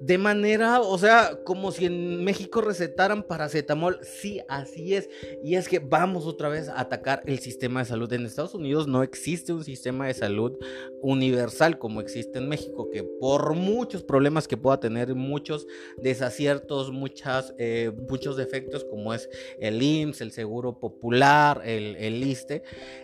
de 0.00 0.16
manera, 0.16 0.80
o 0.80 0.96
sea, 0.96 1.40
como 1.44 1.72
si 1.72 1.86
en 1.86 2.22
México 2.22 2.60
recetaran 2.60 3.22
paracetamol. 3.22 3.98
Sí, 4.02 4.40
así 4.48 4.94
es. 4.94 5.08
Y 5.42 5.56
es 5.56 5.68
que 5.68 5.80
vamos 5.80 6.26
otra 6.26 6.48
vez 6.48 6.68
a 6.68 6.80
atacar 6.80 7.22
el 7.26 7.40
sistema 7.40 7.80
de 7.80 7.86
salud. 7.86 8.12
En 8.12 8.24
Estados 8.24 8.54
Unidos 8.54 8.86
no 8.86 9.02
existe 9.02 9.52
un 9.52 9.64
sistema 9.64 10.06
de 10.06 10.14
salud 10.14 10.56
universal 11.02 11.78
como 11.78 12.00
existe 12.00 12.38
en 12.38 12.48
México, 12.48 12.90
que 12.90 13.02
por 13.02 13.54
muchos 13.54 14.02
problemas 14.02 14.46
que 14.46 14.56
pueda 14.56 14.78
tener, 14.78 15.14
muchos 15.14 15.66
desaciertos, 15.96 16.92
muchas, 16.92 17.54
eh, 17.58 17.90
muchos 18.08 18.36
defectos, 18.36 18.84
como 18.84 19.14
es 19.14 19.28
el 19.58 19.82
IMSS, 19.82 20.20
el 20.20 20.32
Seguro 20.32 20.78
Popular, 20.78 21.62
el, 21.64 21.96
el 21.96 22.22
ISTE, 22.22 22.62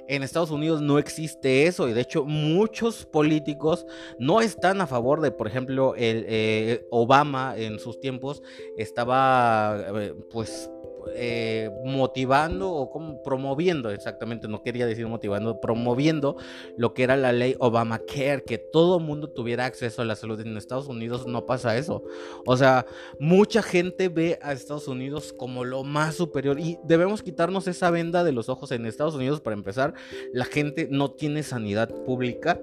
en 0.09 0.23
Estados 0.23 0.51
Unidos 0.51 0.81
no 0.81 0.99
existe 0.99 1.67
eso. 1.67 1.89
Y 1.89 1.93
de 1.93 2.03
hecho, 2.03 2.25
muchos 2.25 3.05
políticos 3.05 3.87
no 4.19 4.41
están 4.41 4.81
a 4.81 4.87
favor 4.87 5.21
de, 5.21 5.33
por 5.33 5.49
ejemplo, 5.49 5.95
el... 5.97 6.25
Eh, 6.29 6.84
Obama 6.91 7.55
en 7.57 7.79
sus 7.79 8.01
tiempos 8.01 8.43
estaba 8.77 9.77
eh, 9.97 10.15
pues 10.31 10.71
eh, 11.15 11.71
motivando 11.85 12.73
o 12.73 12.91
como 12.91 13.23
promoviendo, 13.23 13.91
exactamente, 13.91 14.49
no 14.49 14.63
quería 14.63 14.87
decir 14.87 15.07
motivando, 15.07 15.61
promoviendo 15.61 16.37
lo 16.77 16.95
que 16.95 17.03
era 17.03 17.17
la 17.17 17.33
ley 17.33 17.57
Obamacare, 17.59 18.43
que 18.45 18.59
todo 18.59 19.01
mundo 19.01 19.29
tuviera 19.31 19.67
acceso 19.67 20.03
a 20.03 20.05
la 20.05 20.17
salud. 20.17 20.41
En 20.41 20.57
Estados 20.57 20.89
Unidos 20.89 21.27
no 21.27 21.47
pasa 21.47 21.77
eso. 21.77 22.05
O 22.47 22.57
sea, 22.57 22.87
mucha 23.19 23.63
gente 23.63 24.09
ve 24.09 24.39
a 24.43 24.53
Estados 24.53 24.89
Unidos 24.89 25.33
como 25.33 25.65
lo 25.65 25.85
más 25.85 26.15
superior 26.15 26.59
y 26.59 26.79
debemos 26.85 27.23
quitarnos 27.23 27.67
esa 27.69 27.91
venda 27.91 28.25
de 28.25 28.33
los 28.33 28.49
ojos. 28.49 28.71
En 28.73 28.87
Estados 28.87 29.15
Unidos, 29.15 29.41
para 29.41 29.55
empezar, 29.55 29.95
la 30.33 30.45
gente 30.45 30.89
no 30.91 31.11
tiene 31.11 31.43
sanidad 31.43 31.91
pública 32.05 32.61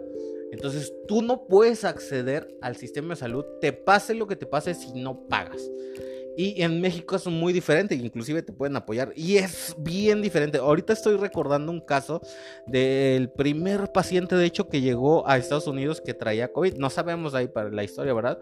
entonces 0.51 0.93
tú 1.07 1.21
no 1.21 1.47
puedes 1.47 1.83
acceder 1.83 2.47
al 2.61 2.75
sistema 2.75 3.09
de 3.09 3.15
salud, 3.15 3.45
te 3.59 3.73
pase 3.73 4.13
lo 4.13 4.27
que 4.27 4.35
te 4.35 4.45
pase 4.45 4.73
si 4.73 4.93
no 4.93 5.27
pagas. 5.27 5.61
Y 6.37 6.61
en 6.61 6.79
México 6.79 7.15
es 7.15 7.27
muy 7.27 7.51
diferente, 7.51 7.93
inclusive 7.93 8.41
te 8.41 8.53
pueden 8.53 8.75
apoyar. 8.77 9.11
Y 9.15 9.37
es 9.37 9.75
bien 9.77 10.21
diferente. 10.21 10.59
Ahorita 10.59 10.93
estoy 10.93 11.17
recordando 11.17 11.71
un 11.71 11.81
caso 11.81 12.21
del 12.65 13.29
primer 13.29 13.91
paciente, 13.91 14.35
de 14.35 14.45
hecho, 14.45 14.69
que 14.69 14.79
llegó 14.79 15.27
a 15.27 15.37
Estados 15.37 15.67
Unidos 15.67 15.99
que 15.99 16.13
traía 16.13 16.51
COVID. 16.53 16.75
No 16.75 16.89
sabemos 16.89 17.33
ahí 17.33 17.47
para 17.47 17.69
la 17.69 17.83
historia, 17.83 18.13
¿verdad? 18.13 18.39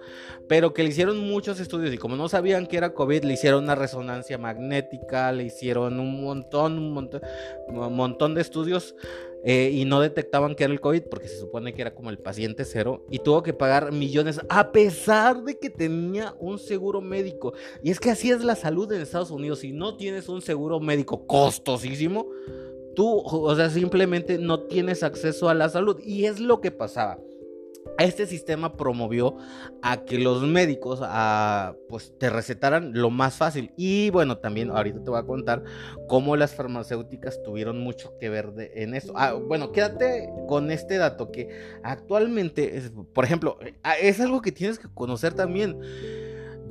Pero 0.48 0.74
que 0.74 0.84
le 0.84 0.90
hicieron 0.90 1.18
muchos 1.18 1.60
estudios 1.60 1.94
y 1.94 1.98
como 1.98 2.16
no 2.16 2.30
sabían 2.30 2.68
que 2.68 2.78
era 2.78 2.94
COVID, 2.94 3.24
le 3.24 3.34
hicieron 3.34 3.64
una 3.64 3.76
resonancia 3.76 4.38
magnética, 4.38 5.32
le 5.32 5.46
hicieron 5.46 6.00
un 6.00 6.24
montón, 6.24 6.78
un 6.78 6.94
montón, 6.94 7.22
un 7.68 7.96
montón 7.96 8.36
de 8.36 8.42
estudios 8.42 8.96
eh, 9.44 9.72
y 9.74 9.86
no 9.86 10.02
detectaban 10.02 10.54
que 10.56 10.66
era 10.66 10.74
el 10.74 10.82
COVID 10.82 11.04
porque 11.04 11.28
se 11.28 11.40
supone 11.40 11.74
que 11.74 11.82
era 11.82 11.96
como 11.96 12.10
el 12.10 12.18
paciente 12.18 12.66
cero 12.66 13.06
y 13.10 13.20
tuvo 13.20 13.42
que 13.42 13.54
pagar 13.54 13.92
millones 13.94 14.42
a 14.50 14.72
pesar 14.72 15.44
de 15.44 15.58
que 15.58 15.70
tenía 15.70 16.36
un 16.40 16.60
seguro 16.60 17.02
médico. 17.02 17.54
Y 17.82 17.92
es 17.92 18.00
que 18.00 18.12
así 18.12 18.32
es 18.32 18.44
la 18.44 18.56
salud 18.56 18.92
en 18.92 19.02
Estados 19.02 19.32
Unidos. 19.32 19.60
Si 19.60 19.72
no 19.72 19.96
tienes 19.96 20.28
un 20.28 20.42
seguro 20.42 20.80
médico 20.80 21.26
costosísimo, 21.26 22.28
tú, 22.96 23.22
o 23.26 23.56
sea, 23.56 23.70
simplemente 23.70 24.38
no 24.38 24.62
tienes 24.62 25.04
acceso 25.04 25.48
a 25.48 25.54
la 25.54 25.70
salud. 25.70 26.00
Y 26.04 26.26
es 26.26 26.40
lo 26.40 26.60
que 26.60 26.72
pasaba. 26.72 27.18
Este 27.98 28.26
sistema 28.28 28.78
promovió 28.78 29.36
a 29.82 30.06
que 30.06 30.20
los 30.20 30.44
médicos 30.44 31.00
a, 31.04 31.76
pues, 31.90 32.18
te 32.18 32.30
recetaran 32.30 32.94
lo 32.94 33.10
más 33.10 33.36
fácil. 33.36 33.74
Y 33.76 34.10
bueno, 34.10 34.38
también 34.38 34.70
ahorita 34.70 35.04
te 35.04 35.10
voy 35.10 35.20
a 35.20 35.24
contar 35.24 35.64
cómo 36.08 36.38
las 36.38 36.56
farmacéuticas 36.56 37.44
tuvieron 37.44 37.80
mucho 37.80 38.18
que 38.18 38.30
ver 38.30 38.54
en 38.76 38.96
eso. 38.96 39.14
Ah, 39.16 39.34
bueno, 39.34 39.72
quédate 39.72 40.30
con 40.48 40.72
este 40.72 40.98
dato 40.98 41.32
que 41.32 41.50
actualmente, 41.84 42.82
por 43.14 43.26
ejemplo, 43.26 43.58
ah, 43.84 43.98
es 43.98 44.20
algo 44.22 44.42
que 44.42 44.52
tienes 44.52 44.80
que 44.80 44.88
conocer 44.94 45.34
también. 45.34 45.78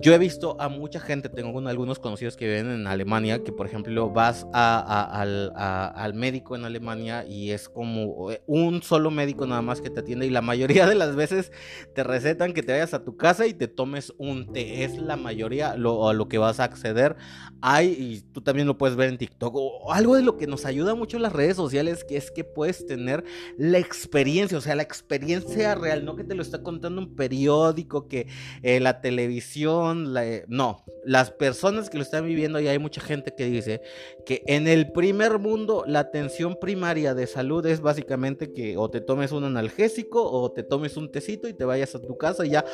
Yo 0.01 0.15
he 0.15 0.19
visto 0.19 0.57
a 0.61 0.69
mucha 0.69 1.01
gente, 1.01 1.29
tengo 1.29 1.59
algunos 1.69 1.99
conocidos 1.99 2.37
que 2.37 2.47
viven 2.47 2.71
en 2.71 2.87
Alemania, 2.87 3.43
que 3.43 3.51
por 3.51 3.67
ejemplo 3.67 4.11
vas 4.11 4.47
al, 4.53 6.15
médico 6.15 6.55
en 6.55 6.65
Alemania 6.65 7.25
y 7.27 7.51
es 7.51 7.69
como 7.69 8.31
eh, 8.31 8.41
un 8.47 8.83
solo 8.83 9.11
médico 9.11 9.45
nada 9.47 9.61
más 9.61 9.81
que 9.81 9.91
te 9.91 10.01
atiende 10.01 10.27
y 10.27 10.31
la 10.31 10.41
mayoría 10.41 10.87
de 10.87 10.95
las 10.95 11.17
veces 11.17 11.51
te 11.97 12.05
recetan 12.05 12.53
que 12.53 12.63
te 12.63 12.73
vayas 12.73 12.95
a 12.95 13.03
tu 13.03 13.17
casa 13.17 13.49
y 13.49 13.55
te 13.55 13.67
tomes 13.67 14.15
un 14.19 14.53
té. 14.53 14.85
Es 14.85 14.97
la 14.99 15.17
mayoría 15.17 15.77
lo, 15.77 16.09
a 16.09 16.15
lo 16.15 16.29
que 16.29 16.39
vas 16.39 16.61
a 16.61 16.65
acceder. 16.65 17.17
Hay, 17.61 17.89
y 17.89 18.21
tú 18.33 18.41
también 18.41 18.69
lo 18.69 18.79
puedes 18.79 18.97
ver 18.97 19.09
en 19.09 19.19
TikTok, 19.19 19.53
o 19.57 19.93
algo 19.93 20.15
de 20.15 20.23
lo 20.23 20.37
que 20.37 20.47
nos 20.47 20.65
ayuda 20.65 20.95
mucho 20.95 21.17
en 21.17 21.25
las 21.25 21.33
redes 21.33 21.57
sociales, 21.57 22.05
que 22.05 22.17
es 22.17 22.31
que 22.31 22.45
puedes 22.45 22.87
tener 22.87 23.25
la 23.57 23.79
experiencia, 23.79 24.59
o 24.59 24.61
sea, 24.61 24.77
la 24.77 24.85
experiencia 24.85 25.75
real, 25.75 26.05
no 26.05 26.15
que 26.15 26.23
te 26.23 26.37
lo 26.37 26.43
está 26.43 26.63
contando 26.63 27.01
un 27.01 27.17
periódico, 27.17 28.07
que 28.07 28.29
eh, 28.63 28.79
la 28.79 29.01
televisión 29.01 29.88
no, 29.95 30.85
las 31.05 31.31
personas 31.31 31.91
que 31.91 31.97
lo 31.97 32.03
están 32.03 32.27
viviendo 32.27 32.61
y 32.61 32.69
hay 32.69 32.79
mucha 32.79 33.01
gente 33.01 33.35
que 33.35 33.47
dice 33.47 33.81
que 34.27 34.43
en 34.47 34.67
el 34.67 34.93
primer 34.93 35.39
mundo 35.39 35.85
la 35.87 36.01
atención 36.01 36.59
primaria 36.61 37.15
de 37.15 37.27
salud 37.27 37.65
es 37.67 37.81
básicamente 37.81 38.53
que 38.53 38.77
o 38.77 38.91
te 38.91 39.01
tomes 39.01 39.33
un 39.33 39.45
analgésico 39.45 40.23
o 40.23 40.53
te 40.53 40.63
tomes 40.63 40.97
un 40.97 41.11
tecito 41.11 41.49
y 41.49 41.55
te 41.55 41.65
vayas 41.65 41.95
a 41.95 42.01
tu 42.01 42.17
casa 42.17 42.45
y 42.45 42.51
ya. 42.51 42.65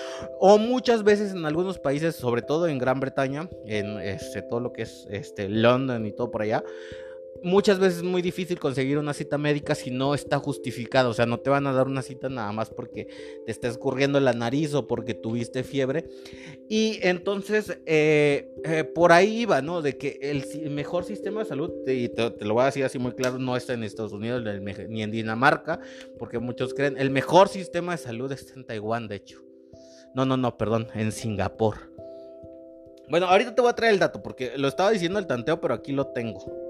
O 0.40 0.58
muchas 0.58 1.02
veces 1.02 1.32
en 1.32 1.44
algunos 1.44 1.78
países, 1.78 2.16
sobre 2.16 2.42
todo 2.42 2.66
en 2.68 2.78
Gran 2.78 3.00
Bretaña, 3.00 3.48
en 3.66 4.00
este, 4.00 4.42
todo 4.42 4.60
lo 4.60 4.72
que 4.72 4.82
es 4.82 5.06
este, 5.10 5.48
London 5.48 6.06
y 6.06 6.12
todo 6.12 6.30
por 6.30 6.42
allá, 6.42 6.64
muchas 7.44 7.78
veces 7.78 7.98
es 7.98 8.02
muy 8.02 8.22
difícil 8.22 8.58
conseguir 8.58 8.98
una 8.98 9.14
cita 9.14 9.38
médica 9.38 9.74
si 9.74 9.90
no 9.90 10.14
está 10.14 10.38
justificado. 10.38 11.10
O 11.10 11.14
sea, 11.14 11.26
no 11.26 11.38
te 11.38 11.50
van 11.50 11.66
a 11.66 11.72
dar 11.72 11.86
una 11.86 12.02
cita 12.02 12.28
nada 12.28 12.50
más 12.52 12.70
porque 12.70 13.06
te 13.46 13.52
está 13.52 13.68
escurriendo 13.68 14.18
la 14.18 14.32
nariz 14.32 14.74
o 14.74 14.86
porque 14.86 15.14
tuviste 15.14 15.62
fiebre. 15.62 16.08
Y 16.68 16.98
entonces, 17.02 17.78
eh, 17.86 18.50
eh, 18.64 18.84
por 18.84 19.12
ahí 19.12 19.44
va, 19.44 19.62
¿no? 19.62 19.82
De 19.82 19.96
que 19.96 20.18
el 20.22 20.70
mejor 20.70 21.04
sistema 21.04 21.40
de 21.40 21.46
salud, 21.46 21.70
y 21.86 22.08
te, 22.08 22.44
lo 22.44 22.54
voy 22.54 22.62
a 22.62 22.66
decir 22.66 22.84
así 22.84 22.98
muy 22.98 23.12
claro, 23.12 23.38
no 23.38 23.56
está 23.56 23.74
en 23.74 23.84
Estados 23.84 24.12
Unidos 24.12 24.42
ni 24.88 25.02
en 25.02 25.10
Dinamarca, 25.10 25.80
porque 26.18 26.38
muchos 26.38 26.74
creen, 26.74 26.96
el 26.98 27.10
mejor 27.10 27.48
sistema 27.48 27.92
de 27.92 27.98
salud 27.98 28.32
está 28.32 28.54
en 28.54 28.64
Taiwán, 28.64 29.08
de 29.08 29.16
hecho. 29.16 29.42
No, 30.14 30.24
no, 30.24 30.36
no, 30.36 30.56
perdón, 30.56 30.88
en 30.94 31.12
Singapur. 31.12 31.92
Bueno, 33.08 33.26
ahorita 33.26 33.54
te 33.54 33.60
voy 33.60 33.70
a 33.70 33.74
traer 33.74 33.92
el 33.92 33.98
dato 33.98 34.22
porque 34.22 34.56
lo 34.56 34.68
estaba 34.68 34.90
diciendo 34.90 35.18
el 35.18 35.26
tanteo, 35.26 35.60
pero 35.60 35.74
aquí 35.74 35.92
lo 35.92 36.06
tengo. 36.06 36.63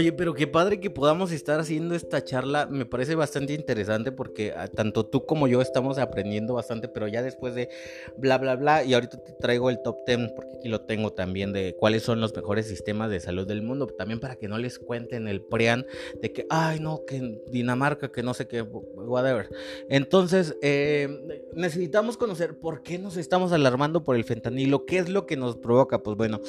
Oye, 0.00 0.12
pero 0.12 0.32
qué 0.32 0.46
padre 0.46 0.80
que 0.80 0.88
podamos 0.88 1.30
estar 1.30 1.60
haciendo 1.60 1.94
esta 1.94 2.24
charla. 2.24 2.64
Me 2.64 2.86
parece 2.86 3.14
bastante 3.16 3.52
interesante 3.52 4.12
porque 4.12 4.54
ah, 4.56 4.66
tanto 4.66 5.04
tú 5.04 5.26
como 5.26 5.46
yo 5.46 5.60
estamos 5.60 5.98
aprendiendo 5.98 6.54
bastante, 6.54 6.88
pero 6.88 7.06
ya 7.06 7.20
después 7.20 7.54
de 7.54 7.68
bla, 8.16 8.38
bla, 8.38 8.56
bla. 8.56 8.82
Y 8.82 8.94
ahorita 8.94 9.18
te 9.22 9.32
traigo 9.34 9.68
el 9.68 9.82
top 9.82 9.98
10 10.06 10.32
porque 10.34 10.56
aquí 10.56 10.70
lo 10.70 10.80
tengo 10.80 11.12
también 11.12 11.52
de 11.52 11.76
cuáles 11.78 12.02
son 12.02 12.18
los 12.18 12.34
mejores 12.34 12.66
sistemas 12.66 13.10
de 13.10 13.20
salud 13.20 13.46
del 13.46 13.60
mundo. 13.60 13.88
También 13.88 14.20
para 14.20 14.36
que 14.36 14.48
no 14.48 14.56
les 14.56 14.78
cuenten 14.78 15.28
el 15.28 15.42
prean 15.42 15.84
de 16.22 16.32
que, 16.32 16.46
ay, 16.48 16.80
no, 16.80 17.04
que 17.06 17.38
Dinamarca, 17.48 18.10
que 18.10 18.22
no 18.22 18.32
sé 18.32 18.48
qué, 18.48 18.62
whatever. 18.62 19.50
Entonces, 19.90 20.56
eh, 20.62 21.44
necesitamos 21.52 22.16
conocer 22.16 22.58
por 22.58 22.82
qué 22.82 22.98
nos 22.98 23.18
estamos 23.18 23.52
alarmando 23.52 24.02
por 24.02 24.16
el 24.16 24.24
fentanilo, 24.24 24.86
qué 24.86 24.96
es 24.96 25.10
lo 25.10 25.26
que 25.26 25.36
nos 25.36 25.58
provoca. 25.58 26.02
Pues 26.02 26.16
bueno. 26.16 26.40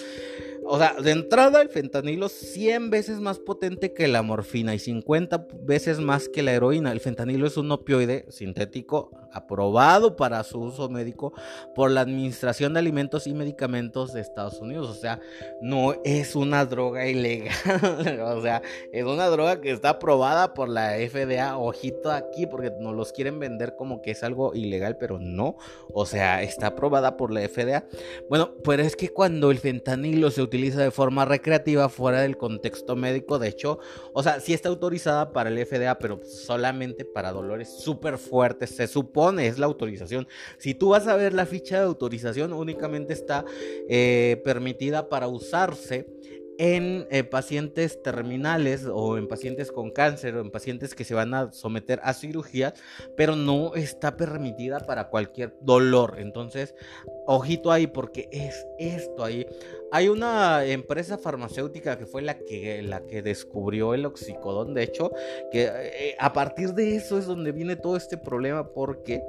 O 0.74 0.78
sea, 0.78 0.94
de 0.94 1.12
entrada 1.12 1.62
el 1.62 1.68
fentanilo 1.68 2.30
100 2.30 2.92
veces 2.92 3.20
más 3.20 3.40
potente 3.40 3.92
que 3.92 4.08
la 4.08 4.22
morfina 4.22 4.74
y 4.74 4.80
50 4.80 5.48
veces 5.63 6.00
más 6.00 6.30
que 6.30 6.44
la 6.44 6.54
heroína. 6.54 6.94
El 6.94 7.01
fentanilo 7.01 7.46
es 7.46 7.58
un 7.58 7.70
opioide 7.74 8.25
sintético 8.30 9.12
aprobado 9.34 10.16
para 10.16 10.42
su 10.44 10.62
uso 10.62 10.88
médico 10.88 11.34
por 11.75 11.92
la 11.92 12.00
Administración 12.00 12.74
de 12.74 12.80
Alimentos 12.80 13.28
y 13.28 13.34
Medicamentos 13.34 14.13
de 14.13 14.22
Estados 14.22 14.62
Unidos. 14.62 14.90
O 14.90 14.94
sea, 14.94 15.20
no 15.62 15.94
es 16.06 16.38
una 16.38 16.66
droga 16.66 17.06
ilegal. 17.06 17.54
o 18.38 18.42
sea, 18.42 18.62
es 18.94 19.04
una 19.04 19.28
droga 19.28 19.60
que 19.60 19.72
está 19.72 19.90
aprobada 19.90 20.54
por 20.54 20.70
la 20.70 20.94
FDA. 20.94 21.58
Ojito 21.58 22.12
aquí 22.12 22.48
porque 22.48 22.72
nos 22.80 22.96
los 22.96 23.12
quieren 23.12 23.40
vender 23.40 23.75
como 23.75 24.01
que 24.01 24.12
es 24.12 24.24
algo 24.24 24.56
ilegal, 24.56 24.96
pero 24.96 25.20
no. 25.20 25.58
O 25.94 26.06
sea, 26.06 26.42
está 26.44 26.68
aprobada 26.68 27.18
por 27.18 27.30
la 27.30 27.42
FDA. 27.42 27.84
Bueno, 28.30 28.54
pero 28.63 28.84
es 28.84 28.96
que 28.96 29.10
cuando 29.10 29.51
el 29.51 29.60
fentanilo 29.60 30.32
se 30.32 30.42
utiliza 30.42 30.61
de 30.70 30.91
forma 30.91 31.25
recreativa 31.25 31.89
fuera 31.89 32.22
del 32.22 32.38
contexto 32.38 32.96
médico. 32.96 33.39
De 33.39 33.50
hecho, 33.50 33.80
o 34.13 34.24
sea, 34.24 34.39
sí 34.39 34.53
está 34.53 34.70
autorizada 34.70 35.34
para 35.34 35.50
el 35.50 35.65
FDA, 35.65 35.98
pero 35.98 36.22
solamente 36.24 37.06
para 37.06 37.32
dolores 37.32 37.70
súper 37.70 38.18
fuertes. 38.18 38.72
Se 38.72 38.88
supone, 38.88 39.48
es 39.48 39.60
la 39.60 39.65
autorización. 39.65 40.27
Si 40.58 40.74
tú 40.74 40.89
vas 40.89 41.08
a 41.08 41.15
ver 41.15 41.34
la 41.34 41.46
ficha 41.46 41.80
de 41.80 41.86
autorización, 41.86 42.53
únicamente 42.53 43.13
está 43.13 43.46
eh, 43.89 44.41
permitida 44.44 45.10
para 45.10 45.27
usarse 45.27 46.08
en 46.58 47.08
eh, 47.10 47.24
pacientes 47.24 48.03
terminales 48.03 48.86
o 48.86 49.18
en 49.18 49.27
pacientes 49.27 49.72
con 49.72 49.89
cáncer 49.89 50.36
o 50.36 50.41
en 50.41 50.51
pacientes 50.51 50.94
que 50.94 51.03
se 51.03 51.15
van 51.15 51.34
a 51.34 51.51
someter 51.51 52.00
a 52.03 52.13
cirugía, 52.13 52.75
pero 53.18 53.36
no 53.36 53.74
está 53.74 54.15
permitida 54.15 54.80
para 54.80 55.10
cualquier 55.10 55.56
dolor. 55.62 56.18
Entonces, 56.20 56.75
ojito 57.25 57.72
ahí 57.72 57.88
porque 57.88 58.30
es 58.32 58.68
esto 58.77 59.24
ahí. 59.24 59.48
Hay 59.91 60.07
una 60.07 60.65
empresa 60.65 61.17
farmacéutica 61.17 61.98
que 61.98 62.05
fue 62.05 62.21
la 62.21 62.38
que, 62.38 62.81
la 62.81 63.05
que 63.05 63.21
descubrió 63.21 63.93
el 63.93 64.05
oxicodón, 64.05 64.74
de 64.74 64.83
hecho, 64.83 65.12
que 65.51 65.69
eh, 65.69 66.15
a 66.17 66.31
partir 66.31 66.74
de 66.74 66.95
eso 66.95 67.17
es 67.17 67.25
donde 67.25 67.51
viene 67.51 67.75
todo 67.75 67.98
este 67.98 68.17
problema 68.17 68.71
porque 68.74 69.21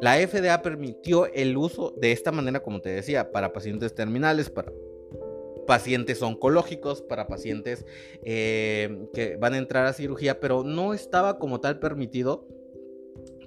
la 0.00 0.16
FDA 0.16 0.62
permitió 0.62 1.26
el 1.26 1.56
uso 1.56 1.92
de 1.96 2.12
esta 2.12 2.30
manera, 2.30 2.62
como 2.62 2.80
te 2.80 2.90
decía, 2.90 3.32
para 3.32 3.52
pacientes 3.52 3.94
terminales, 3.94 4.50
para 4.50 4.70
pacientes 5.66 6.22
oncológicos, 6.22 7.02
para 7.02 7.26
pacientes 7.26 7.84
eh, 8.22 9.08
que 9.12 9.36
van 9.36 9.54
a 9.54 9.58
entrar 9.58 9.86
a 9.86 9.92
cirugía, 9.92 10.38
pero 10.38 10.62
no 10.62 10.94
estaba 10.94 11.38
como 11.38 11.60
tal 11.60 11.78
permitido 11.78 12.46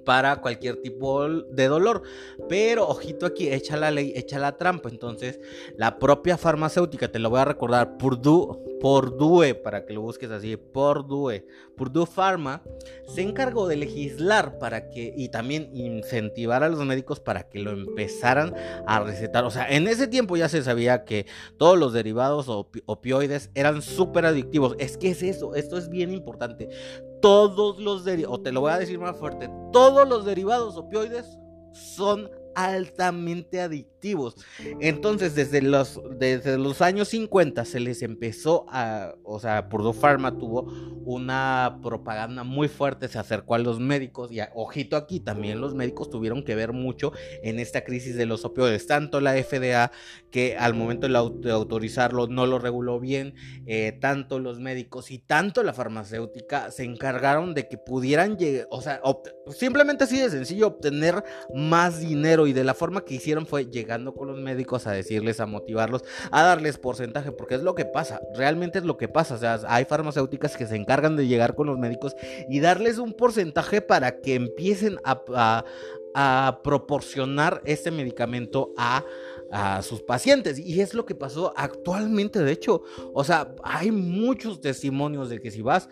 para 0.05 0.41
cualquier 0.41 0.77
tipo 0.81 1.27
de 1.27 1.67
dolor. 1.67 2.03
Pero 2.47 2.87
ojito 2.87 3.25
aquí, 3.25 3.49
echa 3.49 3.77
la 3.77 3.91
ley, 3.91 4.13
echa 4.15 4.39
la 4.39 4.57
trampa. 4.57 4.89
Entonces, 4.89 5.39
la 5.75 5.99
propia 5.99 6.37
farmacéutica, 6.37 7.11
te 7.11 7.19
lo 7.19 7.29
voy 7.29 7.39
a 7.39 7.45
recordar, 7.45 7.97
Purdue, 7.97 8.57
Purdue, 8.79 9.55
para 9.55 9.85
que 9.85 9.93
lo 9.93 10.01
busques 10.01 10.31
así, 10.31 10.57
Purdue, 10.57 11.45
Purdue 11.75 12.05
Pharma, 12.05 12.63
se 13.07 13.21
encargó 13.21 13.67
de 13.67 13.75
legislar 13.75 14.57
para 14.57 14.89
que, 14.89 15.13
y 15.15 15.29
también 15.29 15.69
incentivar 15.75 16.63
a 16.63 16.69
los 16.69 16.83
médicos 16.85 17.19
para 17.19 17.49
que 17.49 17.59
lo 17.59 17.71
empezaran 17.71 18.53
a 18.87 18.99
recetar. 19.01 19.43
O 19.43 19.51
sea, 19.51 19.67
en 19.69 19.87
ese 19.87 20.07
tiempo 20.07 20.37
ya 20.37 20.49
se 20.49 20.63
sabía 20.63 21.03
que 21.03 21.25
todos 21.57 21.77
los 21.77 21.93
derivados 21.93 22.47
opioides 22.47 23.49
eran 23.55 23.81
súper 23.81 24.25
adictivos. 24.25 24.75
Es 24.79 24.97
que 24.97 25.09
es 25.09 25.23
eso, 25.23 25.55
esto 25.55 25.77
es 25.77 25.89
bien 25.89 26.11
importante 26.11 26.69
todos 27.21 27.79
los 27.79 28.05
derivados, 28.05 28.39
o 28.39 28.41
te 28.41 28.51
lo 28.51 28.61
voy 28.61 28.71
a 28.71 28.79
decir 28.79 28.99
más 28.99 29.17
fuerte, 29.17 29.49
todos 29.71 30.07
los 30.07 30.25
derivados 30.25 30.77
opioides 30.77 31.37
son 31.73 32.29
altamente 32.55 33.61
adictivos. 33.61 33.98
Entonces, 34.79 35.35
desde 35.35 35.61
los, 35.61 35.99
desde 36.17 36.57
los 36.57 36.81
años 36.81 37.09
50 37.09 37.65
se 37.65 37.79
les 37.79 38.01
empezó 38.01 38.65
a, 38.69 39.15
o 39.23 39.39
sea, 39.39 39.69
Purdue 39.69 39.93
Pharma 39.93 40.37
tuvo 40.37 40.71
una 41.05 41.79
propaganda 41.81 42.43
muy 42.43 42.67
fuerte, 42.67 43.07
se 43.07 43.19
acercó 43.19 43.55
a 43.55 43.59
los 43.59 43.79
médicos 43.79 44.31
y 44.31 44.39
ojito 44.53 44.95
aquí, 44.95 45.19
también 45.19 45.59
los 45.59 45.73
médicos 45.75 46.09
tuvieron 46.09 46.43
que 46.43 46.55
ver 46.55 46.73
mucho 46.73 47.11
en 47.43 47.59
esta 47.59 47.83
crisis 47.83 48.15
de 48.15 48.25
los 48.25 48.45
opioides, 48.45 48.87
tanto 48.87 49.19
la 49.19 49.33
FDA 49.33 49.91
que 50.31 50.57
al 50.57 50.73
momento 50.75 51.07
de, 51.07 51.51
autorizarlo 51.51 52.27
no 52.27 52.45
lo 52.45 52.59
reguló 52.59 52.99
bien, 52.99 53.33
eh, 53.65 53.97
tanto 53.99 54.39
los 54.39 54.59
médicos 54.59 55.11
y 55.11 55.19
tanto 55.19 55.63
la 55.63 55.73
farmacéutica 55.73 56.71
se 56.71 56.83
encargaron 56.83 57.53
de 57.53 57.67
que 57.67 57.77
pudieran 57.77 58.37
llegar, 58.37 58.67
o 58.69 58.81
sea, 58.81 59.01
simplemente 59.49 60.03
así 60.03 60.19
de 60.19 60.29
sencillo, 60.29 60.67
obtener 60.67 61.23
más 61.53 61.99
dinero 61.99 62.47
y 62.47 62.53
de 62.53 62.63
la 62.63 62.73
forma 62.73 63.01
que 63.01 63.15
hicieron 63.15 63.45
fue 63.45 63.65
llegando 63.89 64.13
con 64.13 64.27
los 64.27 64.37
médicos 64.37 64.85
a 64.85 64.91
decirles, 64.91 65.39
a 65.39 65.47
motivarlos, 65.47 66.03
a 66.29 66.43
darles 66.43 66.77
porcentaje, 66.77 67.31
porque 67.31 67.55
es 67.55 67.63
lo 67.63 67.73
que 67.73 67.85
pasa, 67.85 68.21
realmente 68.35 68.77
es 68.77 68.85
lo 68.85 68.97
que 68.97 69.07
pasa, 69.07 69.33
o 69.33 69.37
sea, 69.39 69.59
hay 69.67 69.85
farmacéuticas 69.85 70.55
que 70.55 70.67
se 70.67 70.75
encargan 70.75 71.15
de 71.15 71.25
llegar 71.25 71.55
con 71.55 71.65
los 71.65 71.79
médicos 71.79 72.15
y 72.47 72.59
darles 72.59 72.99
un 72.99 73.13
porcentaje 73.13 73.81
para 73.81 74.21
que 74.21 74.35
empiecen 74.35 74.99
a, 75.03 75.65
a 76.13 76.59
proporcionar 76.63 77.63
este 77.65 77.89
medicamento 77.89 78.73
a 78.77 79.03
a 79.51 79.81
sus 79.81 80.01
pacientes. 80.01 80.59
Y 80.59 80.81
es 80.81 80.93
lo 80.93 81.05
que 81.05 81.15
pasó 81.15 81.53
actualmente, 81.55 82.39
de 82.43 82.51
hecho. 82.51 82.83
O 83.13 83.23
sea, 83.23 83.55
hay 83.63 83.91
muchos 83.91 84.61
testimonios 84.61 85.29
de 85.29 85.39
que 85.39 85.51
si 85.51 85.61
vas, 85.61 85.89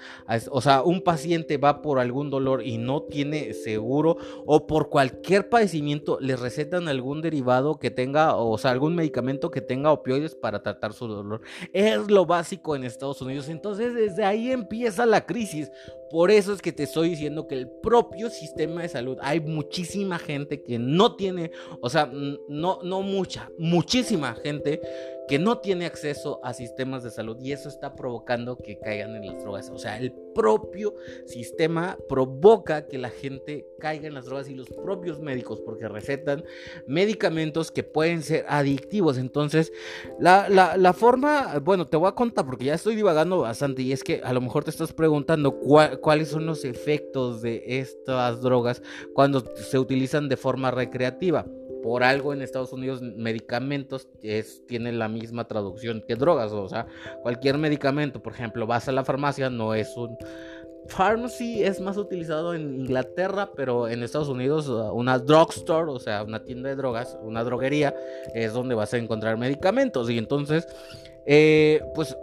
o 0.49 0.61
sea, 0.61 0.81
un 0.83 1.01
paciente 1.01 1.57
va 1.57 1.81
por 1.81 1.99
algún 1.99 2.29
dolor 2.29 2.65
y 2.65 2.77
no 2.77 3.03
tiene 3.03 3.53
seguro 3.53 4.17
o 4.45 4.67
por 4.67 4.89
cualquier 4.89 5.49
padecimiento, 5.49 6.17
le 6.19 6.35
recetan 6.35 6.87
algún 6.87 7.21
derivado 7.21 7.79
que 7.79 7.91
tenga, 7.91 8.35
o 8.35 8.57
sea, 8.57 8.71
algún 8.71 8.95
medicamento 8.95 9.51
que 9.51 9.61
tenga 9.61 9.91
opioides 9.91 10.35
para 10.35 10.61
tratar 10.61 10.93
su 10.93 11.07
dolor. 11.07 11.41
Es 11.73 12.09
lo 12.09 12.25
básico 12.25 12.75
en 12.75 12.83
Estados 12.83 13.21
Unidos. 13.21 13.49
Entonces, 13.49 13.93
desde 13.93 14.23
ahí 14.23 14.51
empieza 14.51 15.05
la 15.05 15.25
crisis. 15.25 15.71
Por 16.09 16.31
eso 16.31 16.53
es 16.53 16.61
que 16.61 16.71
te 16.71 16.83
estoy 16.83 17.09
diciendo 17.09 17.47
que 17.47 17.55
el 17.55 17.69
propio 17.69 18.29
sistema 18.29 18.81
de 18.81 18.89
salud, 18.89 19.17
hay 19.21 19.39
muchísima 19.39 20.19
gente 20.19 20.63
que 20.63 20.79
no 20.79 21.15
tiene, 21.15 21.51
o 21.81 21.89
sea, 21.89 22.09
no, 22.47 22.79
no 22.83 23.01
mucha, 23.01 23.49
muchísima 23.57 24.35
gente 24.35 24.81
que 25.27 25.39
no 25.39 25.57
tiene 25.59 25.85
acceso 25.85 26.39
a 26.41 26.53
sistemas 26.53 27.03
de 27.03 27.11
salud 27.11 27.37
y 27.41 27.51
eso 27.51 27.67
está 27.67 27.95
provocando 27.95 28.57
que 28.57 28.79
caigan 28.79 29.15
en 29.15 29.27
las 29.27 29.43
drogas. 29.43 29.69
O 29.69 29.77
sea, 29.77 29.97
el 29.99 30.13
propio 30.33 30.95
sistema 31.25 31.97
provoca 32.07 32.87
que 32.87 32.97
la 32.97 33.09
gente 33.09 33.67
caiga 33.79 34.07
en 34.07 34.13
las 34.13 34.25
drogas 34.25 34.49
y 34.49 34.55
los 34.55 34.69
propios 34.69 35.19
médicos 35.19 35.59
porque 35.59 35.89
recetan 35.89 36.45
medicamentos 36.85 37.71
que 37.71 37.83
pueden 37.83 38.23
ser 38.23 38.45
adictivos. 38.47 39.17
Entonces, 39.17 39.73
la, 40.17 40.47
la, 40.49 40.93
forma, 40.93 41.59
bueno, 41.59 41.87
te 41.87 41.97
voy 41.97 42.07
a 42.07 42.13
contar 42.13 42.45
porque 42.45 42.65
ya 42.65 42.75
estoy 42.75 42.95
divagando 42.95 43.39
bastante 43.39 43.81
y 43.81 43.91
es 43.91 44.03
que 44.03 44.21
a 44.23 44.31
lo 44.31 44.39
mejor 44.39 44.63
te 44.63 44.69
estás 44.69 44.93
preguntando 44.93 45.59
cuáles 45.99 46.29
son 46.29 46.45
los 46.45 46.65
efectos 46.65 47.41
de 47.41 47.63
estas 47.79 48.41
drogas 48.41 48.81
cuando 49.13 49.43
se 49.55 49.79
utilizan 49.79 50.29
de 50.29 50.37
forma 50.37 50.71
recreativa 50.71 51.45
por 51.87 52.03
algo 52.03 52.33
en 52.33 52.41
Estados 52.41 52.73
Unidos 52.73 53.01
medicamentos 53.01 54.09
es, 54.21 54.65
tiene 54.67 54.91
la 54.91 55.07
misma 55.07 55.47
traducción 55.47 56.03
que 56.05 56.15
drogas, 56.15 56.51
o 56.51 56.67
sea, 56.67 56.85
cualquier 57.21 57.57
medicamento, 57.57 58.21
por 58.21 58.33
ejemplo, 58.33 58.67
vas 58.67 58.89
a 58.89 58.91
la 58.91 59.05
farmacia, 59.05 59.49
no 59.49 59.73
es 59.73 59.95
un... 59.95 60.17
Pharmacy 60.89 61.63
es 61.63 61.79
más 61.79 61.95
utilizado 61.97 62.53
en 62.53 62.81
Inglaterra, 62.81 63.51
pero 63.55 63.87
en 63.87 64.03
Estados 64.03 64.27
Unidos 64.27 64.67
una 64.67 65.17
drugstore, 65.17 65.91
o 65.91 65.99
sea, 65.99 66.23
una 66.23 66.43
tienda 66.43 66.67
de 66.69 66.75
drogas, 66.75 67.17
una 67.21 67.43
droguería, 67.43 67.95
es 68.33 68.53
donde 68.53 68.75
vas 68.75 68.93
a 68.93 68.97
encontrar 68.97 69.37
medicamentos. 69.37 70.09
Y 70.09 70.17
entonces, 70.17 70.65
eh, 71.25 71.81
pues, 71.93 72.17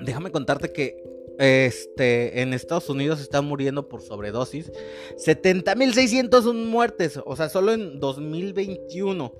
déjame 0.00 0.30
contarte 0.32 0.72
que 0.72 1.15
este, 1.38 2.42
en 2.42 2.52
Estados 2.52 2.88
Unidos 2.88 3.20
están 3.20 3.44
muriendo 3.44 3.88
por 3.88 4.02
sobredosis. 4.02 4.72
70.601 5.16 6.54
muertes, 6.54 7.20
o 7.24 7.36
sea, 7.36 7.48
solo 7.48 7.72
en 7.72 8.00
2021 8.00 9.32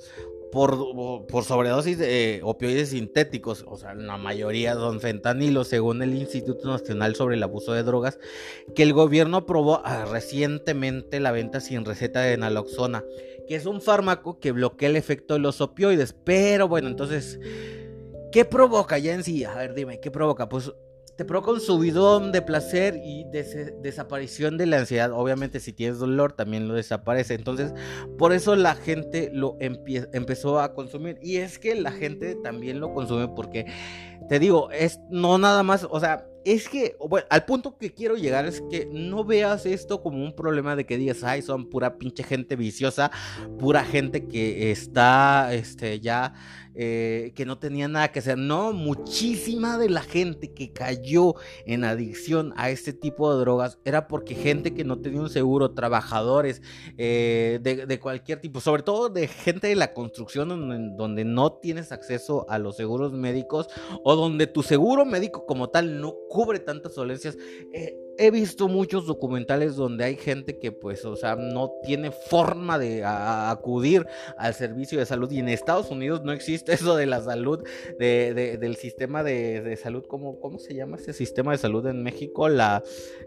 por, 0.53 1.27
por 1.27 1.45
sobredosis 1.45 1.99
de 1.99 2.41
opioides 2.43 2.91
sintéticos. 2.91 3.65
O 3.69 3.77
sea, 3.77 3.95
la 3.95 4.17
mayoría 4.17 4.75
son 4.75 5.01
fentanilo, 5.01 5.65
según 5.65 6.03
el 6.03 6.15
Instituto 6.15 6.69
Nacional 6.69 7.15
sobre 7.15 7.37
el 7.37 7.43
Abuso 7.43 7.73
de 7.73 7.83
Drogas, 7.83 8.19
que 8.75 8.83
el 8.83 8.93
gobierno 8.93 9.39
aprobó 9.39 9.83
ah, 9.85 10.07
recientemente 10.11 11.21
la 11.21 11.33
venta 11.33 11.61
sin 11.61 11.85
receta 11.85 12.21
de 12.21 12.37
naloxona, 12.37 13.05
que 13.47 13.57
es 13.57 13.67
un 13.67 13.81
fármaco 13.81 14.39
que 14.41 14.53
bloquea 14.53 14.89
el 14.89 14.97
efecto 14.97 15.35
de 15.35 15.41
los 15.41 15.61
opioides. 15.61 16.15
Pero 16.25 16.69
bueno, 16.69 16.89
entonces... 16.89 17.39
¿Qué 18.33 18.45
provoca 18.45 18.99
ya 18.99 19.15
en 19.15 19.25
sí? 19.25 19.45
A 19.45 19.55
ver, 19.55 19.73
dime, 19.73 19.99
¿qué 19.99 20.11
provoca? 20.11 20.47
Pues 20.47 20.71
te 21.17 21.25
provoca 21.25 21.53
un 21.53 21.61
subidón 21.61 22.31
de 22.31 22.43
placer 22.43 23.01
y 23.03 23.25
desaparición 23.83 24.59
de 24.59 24.67
la 24.67 24.79
ansiedad. 24.79 25.13
Obviamente 25.13 25.61
si 25.61 25.73
tienes 25.73 25.99
dolor 25.99 26.33
también 26.33 26.69
lo 26.69 26.75
desaparece. 26.75 27.35
Entonces 27.35 27.73
por 28.19 28.33
eso 28.33 28.55
la 28.55 28.75
gente 28.75 29.31
lo 29.33 29.57
empezó 29.61 30.61
a 30.61 30.75
consumir. 30.75 31.19
Y 31.23 31.39
es 31.39 31.59
que 31.59 31.75
la 31.75 31.93
gente 31.93 32.35
también 32.37 32.81
lo 32.81 32.93
consume 32.93 33.29
porque, 33.29 33.67
te 34.29 34.39
digo, 34.39 34.71
es 34.71 35.01
no 35.11 35.39
nada 35.39 35.63
más, 35.63 35.87
o 35.91 36.01
sea, 36.01 36.27
es 36.47 36.69
que, 36.69 36.97
bueno, 37.01 37.27
al 37.29 37.45
punto 37.45 37.77
que 37.77 37.93
quiero 37.93 38.17
llegar 38.17 38.47
es 38.47 38.63
que 38.71 38.89
no 38.93 39.25
veas 39.25 39.67
esto 39.67 40.01
como 40.01 40.23
un 40.23 40.33
problema 40.37 40.77
de 40.77 40.87
que 40.87 40.97
digas, 40.97 41.25
ay, 41.25 41.43
son 41.43 41.69
pura 41.69 41.99
pinche 41.99 42.23
gente 42.23 42.55
viciosa, 42.55 43.11
pura 43.59 43.85
gente 43.85 44.29
que 44.29 44.71
está, 44.71 45.53
este, 45.53 45.99
ya 45.99 46.35
eh, 46.79 47.33
que 47.35 47.47
no 47.47 47.59
tenía 47.59 47.89
nada 47.89 48.13
que 48.13 48.19
hacer. 48.19 48.37
No, 48.37 48.73
muchísima 48.73 49.79
de 49.79 49.89
la 49.89 50.03
gente 50.03 50.53
que 50.53 50.73
cayó 50.73 51.35
en 51.65 51.85
adicción 51.85 52.53
a 52.57 52.71
este 52.71 52.93
tipo 52.93 53.33
de 53.33 53.41
drogas 53.41 53.79
era 53.85 54.09
porque 54.09 54.35
gente 54.35 54.75
que 54.75 54.85
no 54.85 55.01
tenía 55.01 55.21
un 55.21 55.31
seguro, 55.31 55.73
trabajadores 55.73 56.61
eh, 56.99 57.61
de, 57.63 58.01
cualquier 58.01 58.41
tipo, 58.41 58.61
sobre 58.61 58.83
todo 58.83 59.09
de 59.09 59.27
gente 59.27 59.69
de 59.69 59.77
la 59.77 59.95
construcción 59.95 60.49
donde, 60.97 61.25
no 61.25 61.53
tienes 61.55 61.93
acceso 61.93 62.47
a 62.49 62.59
los 62.59 62.77
seguros 62.77 63.13
médicos 63.13 63.69
o 64.05 64.15
donde 64.15 64.47
tu 64.47 64.63
seguro 64.63 65.05
médico 65.05 65.47
como 65.47 65.71
tal 65.71 66.01
no 66.01 66.15
cubre 66.29 66.59
tantas 66.59 66.95
dolencias. 66.95 67.39
Eh, 67.73 67.97
he 68.19 68.31
visto 68.31 68.69
muchos 68.69 69.07
documentales 69.07 69.77
donde 69.77 70.05
hay 70.05 70.17
gente 70.17 70.59
que 70.59 70.73
pues, 70.73 71.05
o 71.05 71.17
sea, 71.17 71.37
no 71.37 71.73
tiene 71.85 72.11
forma 72.11 72.79
de 72.79 73.05
acudir 73.05 74.07
al 74.37 74.55
servicio 74.55 74.99
de 74.99 75.07
salud 75.07 75.31
y 75.31 75.39
en 75.39 75.49
Estados 75.49 75.91
Unidos 75.91 76.23
no 76.23 76.33
existe 76.33 76.73
eso 76.75 76.97
de 76.97 77.07
la 77.07 77.23
salud, 77.23 77.61
de, 77.99 78.57
del 78.59 78.77
sistema 78.77 79.23
de, 79.23 79.77
salud, 79.77 80.05
¿cómo, 80.07 80.41
¿cómo, 80.41 80.59
se 80.59 80.75
llama 80.75 80.97
ese 80.97 81.13
sistema 81.13 81.53
de 81.53 81.59
salud 81.59 81.87
en 81.87 82.03
México? 82.03 82.49
La, 82.49 82.83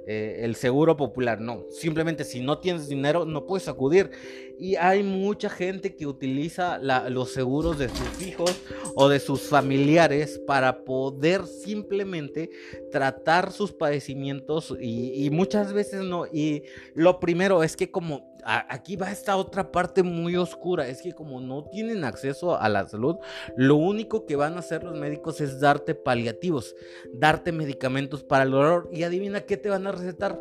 eh, 0.07 0.41
el 0.41 0.55
seguro 0.55 0.97
popular, 0.97 1.39
no, 1.39 1.65
simplemente 1.69 2.23
si 2.23 2.41
no 2.41 2.59
tienes 2.59 2.87
dinero 2.87 3.25
no 3.25 3.45
puedes 3.45 3.67
acudir 3.67 4.11
y 4.59 4.75
hay 4.75 5.03
mucha 5.03 5.49
gente 5.49 5.95
que 5.95 6.05
utiliza 6.05 6.79
los 7.09 7.31
seguros 7.31 7.79
de 7.79 7.87
sus 7.87 8.21
hijos 8.21 8.59
o 8.95 9.07
de 9.07 9.21
sus 9.21 9.43
familiares 9.43 10.37
para 10.45 10.83
poder 10.83 11.45
simplemente 11.45 12.49
tratar 12.91 13.53
sus 13.53 13.71
padecimientos 13.71 14.75
y, 14.79 15.29
muchas 15.31 15.73
veces 15.73 16.03
no. 16.03 16.25
Y 16.25 16.63
lo 16.93 17.19
primero 17.19 17.63
es 17.63 17.75
que 17.75 17.91
como 17.91 18.29
aquí 18.43 18.95
va 18.95 19.11
esta 19.11 19.35
otra 19.37 19.71
parte 19.71 20.03
muy 20.03 20.35
oscura, 20.35 20.87
es 20.87 21.01
que 21.01 21.13
como 21.13 21.41
no 21.41 21.65
tienen 21.65 22.03
acceso 22.03 22.57
a 22.59 22.69
la 22.69 22.87
salud, 22.87 23.17
lo 23.55 23.75
único 23.75 24.25
que 24.25 24.35
van 24.35 24.55
a 24.55 24.59
hacer 24.59 24.83
los 24.83 24.97
médicos 24.97 25.41
es 25.41 25.59
darte 25.59 25.95
paliativos, 25.95 26.75
darte 27.13 27.51
medicamentos 27.51 28.23
para 28.23 28.43
el 28.43 28.51
dolor 28.51 28.89
y 28.91 29.03
adivina 29.03 29.41
qué 29.41 29.57
te 29.57 29.69
van 29.69 29.87
a 29.87 29.91
recetar. 29.91 30.39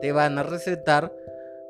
Te 0.00 0.12
van 0.12 0.38
a 0.38 0.42
recetar 0.42 1.14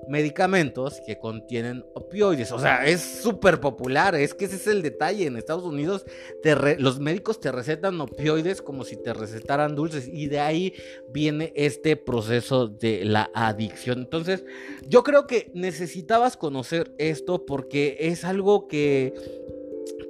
medicamentos 0.09 1.01
que 1.07 1.19
contienen 1.19 1.85
opioides. 1.95 2.53
O 2.53 2.59
sea, 2.59 2.87
es 2.87 3.01
súper 3.01 3.61
popular. 3.61 4.15
Es 4.15 4.35
que 4.35 4.47
ese 4.47 4.57
es 4.57 4.67
el 4.67 4.83
detalle. 4.83 5.27
En 5.27 5.37
Estados 5.37 5.65
Unidos 5.65 6.05
los 6.79 7.01
médicos 7.01 7.41
te 7.41 7.53
recetan 7.53 8.01
opioides 8.01 8.63
como 8.63 8.85
si 8.85 8.97
te 8.97 9.13
recetaran 9.13 9.75
dulces. 9.75 10.09
Y 10.09 10.27
de 10.27 10.41
ahí 10.41 10.75
viene 11.11 11.53
este 11.57 11.97
proceso 11.97 12.69
de 12.69 13.05
la 13.05 13.31
adicción. 13.35 14.01
Entonces, 14.01 14.45
yo 14.89 15.03
creo 15.03 15.27
que 15.27 15.51
necesitabas 15.55 16.37
conocer 16.37 16.95
esto 16.99 17.47
porque 17.47 17.97
es 18.01 18.25
algo 18.25 18.69
que 18.69 19.15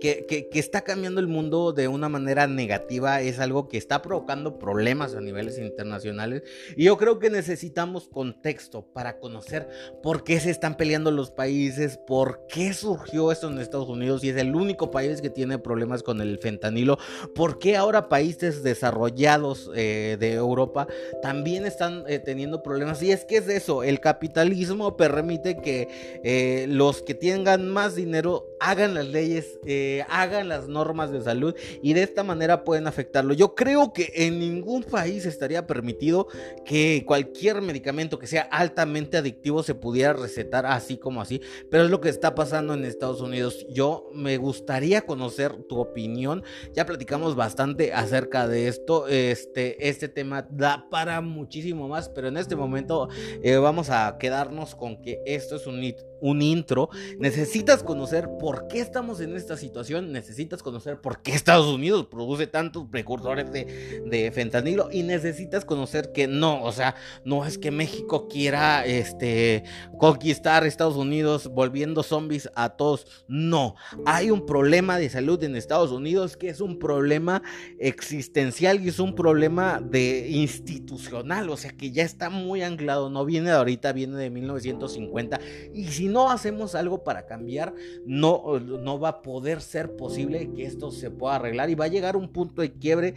que, 0.04 0.48
está 0.52 0.82
cambiando 0.82 1.20
el 1.20 1.28
mundo 1.28 1.72
de 1.72 1.88
una 1.88 2.08
manera 2.08 2.46
negativa, 2.46 3.22
es 3.22 3.38
algo 3.38 3.68
que 3.68 3.78
está 3.78 4.02
provocando 4.02 4.58
problemas 4.58 5.14
a 5.14 5.20
niveles 5.20 5.58
internacionales. 5.58 6.42
Y 6.76 6.84
yo 6.84 6.98
creo 6.98 7.18
que 7.18 7.30
necesitamos 7.30 8.08
contexto 8.08 8.82
para 8.92 9.18
conocer 9.18 9.68
por 10.02 10.22
qué 10.22 10.40
se 10.40 10.50
están 10.50 10.76
peleando 10.76 11.10
los 11.10 11.30
países, 11.30 11.96
por 11.96 12.46
qué 12.48 12.74
surgió 12.74 13.32
esto 13.32 13.50
en 13.50 13.58
Estados 13.58 13.88
Unidos 13.88 14.22
y 14.24 14.28
es 14.28 14.36
el 14.36 14.54
único 14.54 14.90
país 14.90 15.22
que 15.22 15.30
tiene 15.30 15.58
problemas 15.58 16.02
con 16.02 16.20
el 16.20 16.38
fentanilo, 16.38 16.98
por 17.34 17.58
qué 17.58 17.76
ahora 17.76 18.08
países 18.08 18.62
desarrollados 18.62 19.70
eh, 19.74 20.16
de 20.20 20.34
Europa 20.34 20.86
también 21.22 21.64
están 21.64 22.04
eh, 22.08 22.18
teniendo 22.18 22.62
problemas. 22.62 23.02
Y 23.02 23.10
es 23.10 23.24
que 23.24 23.38
es 23.38 23.48
eso, 23.48 23.82
el 23.82 24.00
capitalismo 24.00 24.96
permite 24.96 25.56
que 25.56 25.88
eh, 26.22 26.66
los 26.68 27.00
que 27.02 27.14
tengan 27.14 27.68
más 27.70 27.94
dinero 27.94 28.46
hagan 28.60 28.94
las 28.94 29.06
leyes 29.06 29.58
hagan 30.02 30.48
las 30.48 30.68
normas 30.68 31.11
de 31.11 31.22
salud 31.22 31.54
y 31.83 31.92
de 31.92 32.02
esta 32.02 32.22
manera 32.22 32.64
pueden 32.64 32.87
afectarlo. 32.87 33.35
Yo 33.35 33.54
creo 33.54 33.92
que 33.92 34.12
en 34.14 34.38
ningún 34.38 34.83
país 34.83 35.26
estaría 35.26 35.66
permitido 35.66 36.28
que 36.64 37.04
cualquier 37.07 37.62
medicamento 37.62 38.18
que 38.18 38.26
sea 38.26 38.42
altamente 38.42 39.16
adictivo 39.16 39.62
se 39.62 39.74
pudiera 39.74 40.12
recetar 40.12 40.66
así 40.66 40.96
como 40.96 41.20
así, 41.20 41.40
pero 41.70 41.85
es 41.85 41.90
lo 41.90 42.00
que 42.00 42.09
está 42.09 42.35
pasando 42.35 42.74
en 42.74 42.85
Estados 42.85 43.20
Unidos. 43.20 43.66
Yo 43.70 44.09
me 44.12 44.37
gustaría 44.37 45.02
conocer 45.02 45.54
tu 45.68 45.78
opinión. 45.78 46.42
Ya 46.72 46.87
platicamos 46.87 47.37
bastante 47.37 47.92
acerca 47.92 48.48
de 48.48 48.68
esto. 48.68 49.09
Este, 49.09 49.88
este 49.88 50.09
tema 50.09 50.46
da 50.50 50.88
para 50.90 51.20
muchísimo 51.20 51.88
más, 51.88 52.09
pero 52.09 52.28
en 52.28 52.37
este 52.37 52.57
momento 52.57 53.09
eh, 53.42 53.57
vamos 53.57 53.90
a 53.90 54.16
quedarnos 54.18 54.74
con 54.74 55.02
que 55.02 55.22
esto 55.26 55.57
es 55.57 55.66
un 55.66 55.80
un 56.24 56.40
intro, 56.40 56.88
necesitas 57.18 57.82
conocer 57.82 58.30
por 58.40 58.66
qué 58.66 58.80
estamos 58.80 59.20
en 59.20 59.37
esta 59.37 59.58
situación, 59.58 60.10
necesitas 60.10 60.62
conocer 60.62 60.98
por 60.98 61.20
qué 61.20 61.32
Estados 61.32 61.66
Unidos 61.66 62.06
produce 62.06 62.46
tantos 62.46 62.87
precursores 62.90 63.52
de, 63.52 64.32
fentanilo. 64.34 64.88
Y 64.90 65.02
necesitas 65.02 65.66
conocer 65.66 66.12
que 66.12 66.26
no, 66.26 66.62
o 66.62 66.72
sea, 66.72 66.94
no 67.26 67.44
es 67.44 67.58
que 67.58 67.70
México 67.70 68.26
quiera 68.26 68.87
este, 68.87 69.64
conquistar 69.98 70.64
Estados 70.64 70.96
Unidos 70.96 71.48
volviendo 71.48 72.02
zombies 72.02 72.48
a 72.54 72.70
todos, 72.70 73.06
no, 73.28 73.74
hay 74.06 74.30
un 74.30 74.46
problema 74.46 74.98
de 74.98 75.10
salud 75.10 75.42
en 75.44 75.56
Estados 75.56 75.90
Unidos 75.90 76.38
que 76.38 76.48
es 76.48 76.62
un 76.62 76.78
problema 76.78 77.42
existencial 77.78 78.82
y 78.82 78.88
es 78.88 78.98
un 78.98 79.14
problema 79.14 79.78
de 79.78 80.30
institucional, 80.30 81.50
o 81.50 81.58
sea, 81.58 81.72
que 81.72 81.90
ya 81.92 82.02
está 82.02 82.30
muy 82.30 82.62
anclado, 82.62 83.10
no 83.10 83.26
viene 83.26 83.50
de 83.50 83.56
ahorita, 83.56 83.92
viene 83.92 84.16
de 84.16 84.30
1950 84.30 85.38
y 85.74 85.88
si 85.88 86.13
no 86.14 86.31
hacemos 86.31 86.77
algo 86.77 87.03
para 87.03 87.27
cambiar, 87.27 87.74
no, 88.07 88.61
no 88.61 89.00
va 89.00 89.09
a 89.09 89.22
poder 89.22 89.61
ser 89.61 89.96
posible 89.96 90.53
que 90.55 90.64
esto 90.64 90.92
se 90.92 91.11
pueda 91.11 91.35
arreglar 91.35 91.70
y 91.70 91.74
va 91.74 91.87
a 91.87 91.88
llegar 91.88 92.16
un 92.16 92.29
punto 92.29 92.62
de 92.62 92.72
quiebre 92.72 93.14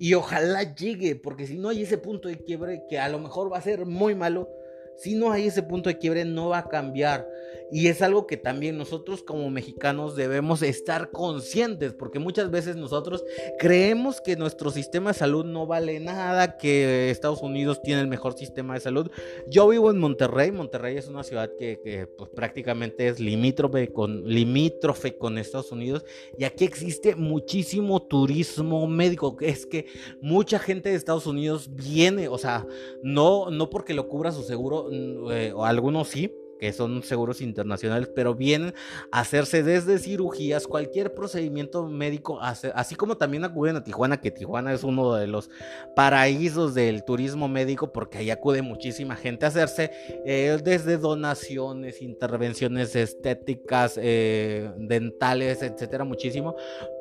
y 0.00 0.14
ojalá 0.14 0.74
llegue, 0.74 1.14
porque 1.14 1.46
si 1.46 1.56
no 1.56 1.68
hay 1.68 1.82
ese 1.82 1.98
punto 1.98 2.28
de 2.28 2.42
quiebre 2.42 2.82
que 2.88 2.98
a 2.98 3.08
lo 3.08 3.20
mejor 3.20 3.52
va 3.52 3.58
a 3.58 3.62
ser 3.62 3.86
muy 3.86 4.16
malo, 4.16 4.50
si 4.96 5.14
no 5.14 5.30
hay 5.30 5.46
ese 5.46 5.62
punto 5.62 5.88
de 5.88 5.98
quiebre 5.98 6.24
no 6.24 6.48
va 6.48 6.58
a 6.58 6.68
cambiar. 6.68 7.28
Y 7.72 7.88
es 7.88 8.02
algo 8.02 8.26
que 8.26 8.36
también 8.36 8.76
nosotros 8.76 9.22
como 9.22 9.48
mexicanos 9.48 10.14
debemos 10.14 10.60
estar 10.60 11.10
conscientes, 11.10 11.94
porque 11.94 12.18
muchas 12.18 12.50
veces 12.50 12.76
nosotros 12.76 13.24
creemos 13.58 14.20
que 14.20 14.36
nuestro 14.36 14.70
sistema 14.70 15.10
de 15.10 15.18
salud 15.18 15.46
no 15.46 15.66
vale 15.66 15.98
nada, 15.98 16.58
que 16.58 17.10
Estados 17.10 17.40
Unidos 17.40 17.80
tiene 17.80 18.02
el 18.02 18.08
mejor 18.08 18.34
sistema 18.34 18.74
de 18.74 18.80
salud. 18.80 19.10
Yo 19.48 19.66
vivo 19.68 19.90
en 19.90 19.98
Monterrey, 19.98 20.52
Monterrey 20.52 20.98
es 20.98 21.08
una 21.08 21.22
ciudad 21.22 21.50
que, 21.58 22.06
pues, 22.18 22.28
prácticamente 22.36 23.08
es 23.08 23.18
limítrofe 23.18 23.88
con, 23.88 24.28
limítrofe 24.28 25.16
con 25.16 25.38
Estados 25.38 25.72
Unidos, 25.72 26.04
y 26.36 26.44
aquí 26.44 26.66
existe 26.66 27.16
muchísimo 27.16 28.02
turismo 28.02 28.86
médico, 28.86 29.34
que 29.34 29.48
es 29.48 29.64
que 29.64 29.86
mucha 30.20 30.58
gente 30.58 30.90
de 30.90 30.96
Estados 30.96 31.26
Unidos 31.26 31.70
viene, 31.72 32.28
o 32.28 32.36
sea, 32.36 32.66
no, 33.02 33.50
no 33.50 33.70
porque 33.70 33.94
lo 33.94 34.08
cubra 34.08 34.30
su 34.30 34.42
seguro, 34.42 34.90
eh, 35.32 35.52
o 35.54 35.64
algunos 35.64 36.08
sí, 36.08 36.30
que 36.62 36.72
son 36.72 37.02
seguros 37.02 37.40
internacionales, 37.40 38.08
pero 38.14 38.36
vienen 38.36 38.72
a 39.10 39.18
hacerse 39.18 39.64
desde 39.64 39.98
cirugías, 39.98 40.68
cualquier 40.68 41.12
procedimiento 41.12 41.88
médico, 41.88 42.38
así 42.40 42.94
como 42.94 43.16
también 43.16 43.42
acuden 43.42 43.74
a 43.74 43.82
Tijuana, 43.82 44.20
que 44.20 44.30
Tijuana 44.30 44.72
es 44.72 44.84
uno 44.84 45.12
de 45.14 45.26
los 45.26 45.50
paraísos 45.96 46.72
del 46.72 47.02
turismo 47.02 47.48
médico, 47.48 47.92
porque 47.92 48.18
ahí 48.18 48.30
acude 48.30 48.62
muchísima 48.62 49.16
gente 49.16 49.44
a 49.44 49.48
hacerse 49.48 49.90
eh, 50.24 50.56
desde 50.62 50.98
donaciones, 50.98 52.00
intervenciones 52.00 52.94
estéticas, 52.94 53.98
eh, 54.00 54.70
dentales, 54.78 55.62
etcétera, 55.62 56.04
muchísimo, 56.04 56.54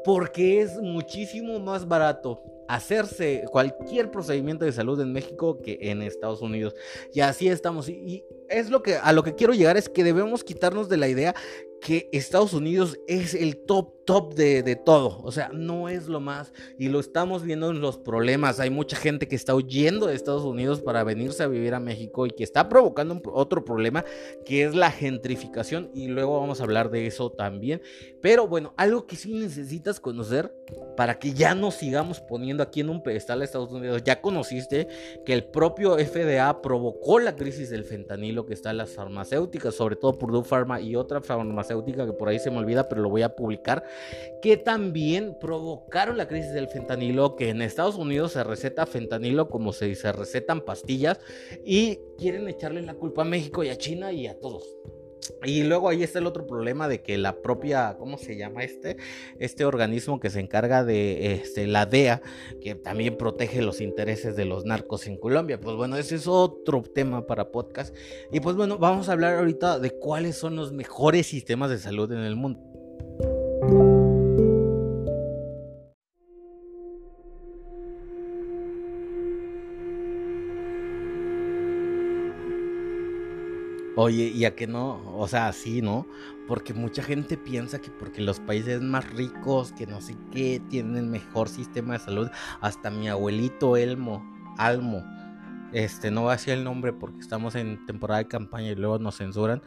porque 0.04 0.62
es 0.62 0.82
muchísimo 0.82 1.60
más 1.60 1.88
barato 1.88 2.41
hacerse 2.76 3.44
cualquier 3.52 4.12
procedimiento 4.12 4.64
de 4.64 4.72
salud 4.72 5.00
en 5.02 5.12
México 5.12 5.60
que 5.62 5.78
en 5.82 6.02
Estados 6.02 6.42
Unidos. 6.42 6.74
Y 7.14 7.20
así 7.20 7.50
estamos. 7.50 7.90
Y, 7.90 8.24
es 8.50 8.70
lo 8.70 8.82
que 8.82 8.96
a 8.96 9.14
lo 9.14 9.24
que 9.24 9.36
quiero 9.36 9.54
llegar 9.54 9.78
es 9.78 9.90
que 9.90 10.04
debemos 10.04 10.44
quitarnos 10.44 10.90
de 10.90 10.98
la 10.98 11.08
idea 11.08 11.36
que 11.82 12.10
Estados 12.12 12.54
Unidos 12.54 13.00
es 13.08 13.34
el 13.34 13.58
top 13.58 14.01
top 14.12 14.34
de, 14.34 14.76
todo. 14.76 15.21
O 15.24 15.32
sea, 15.32 15.52
no 15.54 15.88
es 15.88 16.08
lo 16.08 16.19
más. 16.19 16.52
Y 16.78 16.89
lo 16.89 17.00
estamos 17.00 17.43
viendo 17.43 17.69
en 17.69 17.80
los 17.80 17.97
problemas. 17.97 18.60
Hay 18.60 18.69
mucha 18.69 18.97
gente 18.97 19.30
que 19.30 19.38
está 19.38 19.56
huyendo 19.56 20.08
de 20.08 20.15
Estados 20.15 20.43
Unidos 20.43 20.82
para 20.82 21.06
venirse 21.06 21.43
a 21.43 21.47
vivir 21.47 21.74
a 21.74 21.80
México 21.80 22.26
y 22.26 22.32
que 22.32 22.43
está 22.43 22.67
provocando 22.67 23.21
otro 23.32 23.63
problema 23.63 24.04
que 24.45 24.65
es 24.65 24.76
la 24.76 24.91
gentrificación. 24.91 25.91
Y 25.93 26.08
luego 26.08 26.41
vamos 26.41 26.60
a 26.60 26.63
hablar 26.63 26.91
de 26.91 27.08
eso 27.08 27.32
también. 27.32 27.82
Pero 28.21 28.50
bueno, 28.50 28.74
algo 28.76 29.08
que 29.08 29.15
sí 29.15 29.34
necesitas 29.34 30.02
conocer 30.02 30.54
para 30.97 31.17
que 31.17 31.32
ya 31.32 31.56
no 31.56 31.71
sigamos 31.71 32.19
poniendo 32.19 32.63
aquí 32.63 32.82
en 32.82 32.89
un 32.89 33.04
pedestal 33.04 33.41
a 33.41 33.45
Estados 33.45 33.71
Unidos. 33.71 34.04
Ya 34.04 34.19
conociste 34.19 34.89
que 35.26 35.32
el 35.32 35.45
propio 35.45 35.97
FDA 35.97 36.62
provocó 36.62 37.19
la 37.19 37.38
crisis 37.38 37.69
del 37.69 37.86
fentanilo 37.86 38.45
que 38.45 38.56
está 38.56 38.71
en 38.71 38.78
las 38.78 38.91
farmacéuticas, 38.91 39.74
sobre 39.74 39.95
todo 39.95 40.17
Purdue 40.17 40.43
Pharma 40.43 40.82
y 40.82 40.97
otra 40.97 41.21
farmacéutica 41.21 42.06
que 42.06 42.13
por 42.13 42.28
ahí 42.28 42.39
se 42.39 42.52
me 42.52 42.58
olvida, 42.58 42.89
pero 42.89 43.02
lo 43.02 43.10
voy 43.10 43.21
a 43.21 43.34
publicar 43.34 43.86
que 44.42 44.58
también 44.58 45.38
provocaron 45.40 46.18
la 46.18 46.28
crisis 46.28 46.54
del 46.54 46.68
fentanilo, 46.68 47.36
que 47.36 47.50
en 47.50 47.62
Estados 47.62 47.96
Unidos 47.96 48.34
se 48.34 48.44
receta 48.44 48.86
fentanilo 48.86 49.50
como 49.50 49.74
se, 49.74 49.94
se 49.96 50.12
recetan 50.12 50.62
pastillas 50.62 51.20
y 51.66 52.00
quieren 52.18 52.48
echarle 52.48 52.82
la 52.82 52.96
culpa 52.96 53.22
a 53.22 53.26
México 53.26 53.64
y 53.64 53.70
a 53.70 53.78
China 53.78 54.12
y 54.12 54.28
a 54.28 54.40
todos. 54.40 54.64
Y 55.44 55.64
luego 55.64 55.90
ahí 55.90 56.04
está 56.04 56.20
el 56.20 56.28
otro 56.28 56.48
problema 56.48 56.88
de 56.88 57.02
que 57.02 57.18
la 57.18 57.42
propia, 57.42 57.96
¿cómo 57.98 58.18
se 58.18 58.38
llama 58.38 58.64
este? 58.64 58.98
Este 59.40 59.66
organismo 59.66 60.20
que 60.20 60.30
se 60.30 60.40
encarga 60.40 60.84
de 60.84 61.34
este, 61.34 61.68
la 61.68 61.86
DEA, 61.86 62.22
que 62.62 62.76
también 62.76 63.18
protege 63.18 63.62
los 63.62 63.82
intereses 63.82 64.36
de 64.36 64.46
los 64.46 64.66
narcos 64.66 65.08
en 65.08 65.18
Colombia. 65.18 65.60
Pues 65.60 65.76
bueno, 65.76 65.98
ese 65.98 66.16
es 66.16 66.28
otro 66.28 66.82
tema 66.82 67.26
para 67.26 67.52
podcast. 67.52 67.96
Y 68.32 68.40
pues 68.40 68.56
bueno, 68.56 68.78
vamos 68.78 69.10
a 69.10 69.14
hablar 69.14 69.36
ahorita 69.36 69.80
de 69.80 69.92
cuáles 69.92 70.38
son 70.38 70.56
los 70.56 70.74
mejores 70.74 71.28
sistemas 71.28 71.70
de 71.70 71.78
salud 71.78 72.12
en 72.12 72.20
el 72.20 72.36
mundo. 72.36 72.71
Oye, 84.04 84.32
y 84.34 84.46
a 84.46 84.56
que 84.56 84.66
no, 84.66 85.00
o 85.16 85.28
sea, 85.28 85.54
sí, 85.54 85.84
¿no? 85.84 86.08
Porque 86.48 86.74
mucha 86.74 87.04
gente 87.04 87.38
piensa 87.38 87.80
que 87.80 87.92
porque 87.92 88.20
los 88.20 88.40
países 88.40 88.82
más 88.82 89.08
ricos, 89.12 89.74
que 89.74 89.86
no 89.86 90.02
sé 90.02 90.18
qué, 90.32 90.60
tienen 90.72 91.12
mejor 91.12 91.48
sistema 91.48 91.94
de 91.94 92.00
salud. 92.00 92.28
Hasta 92.62 92.90
mi 92.90 93.10
abuelito 93.10 93.78
Elmo, 93.78 94.26
Almo, 94.58 95.04
este, 95.72 96.10
no 96.10 96.24
va 96.24 96.34
a 96.34 96.36
decir 96.36 96.54
el 96.54 96.64
nombre 96.64 96.94
porque 96.94 97.20
estamos 97.20 97.54
en 97.56 97.86
temporada 97.86 98.18
de 98.18 98.28
campaña 98.28 98.70
y 98.72 98.76
luego 98.76 98.98
nos 98.98 99.18
censuran. 99.18 99.62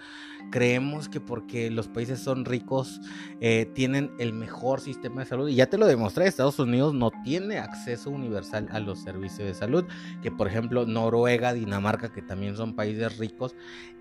Creemos 0.50 1.08
que 1.08 1.20
porque 1.20 1.70
los 1.70 1.88
países 1.88 2.20
son 2.20 2.44
ricos 2.44 3.00
eh, 3.40 3.70
tienen 3.74 4.12
el 4.18 4.32
mejor 4.34 4.80
sistema 4.80 5.22
de 5.22 5.26
salud. 5.26 5.48
Y 5.48 5.54
ya 5.54 5.66
te 5.66 5.78
lo 5.78 5.86
demostré, 5.86 6.26
Estados 6.26 6.58
Unidos 6.58 6.92
no 6.92 7.10
tiene 7.24 7.58
acceso 7.58 8.10
universal 8.10 8.68
a 8.70 8.80
los 8.80 8.98
servicios 8.98 9.48
de 9.48 9.54
salud. 9.54 9.84
Que 10.22 10.30
por 10.30 10.46
ejemplo 10.46 10.84
Noruega, 10.86 11.54
Dinamarca, 11.54 12.12
que 12.12 12.20
también 12.20 12.56
son 12.56 12.74
países 12.74 13.16
ricos, 13.16 13.54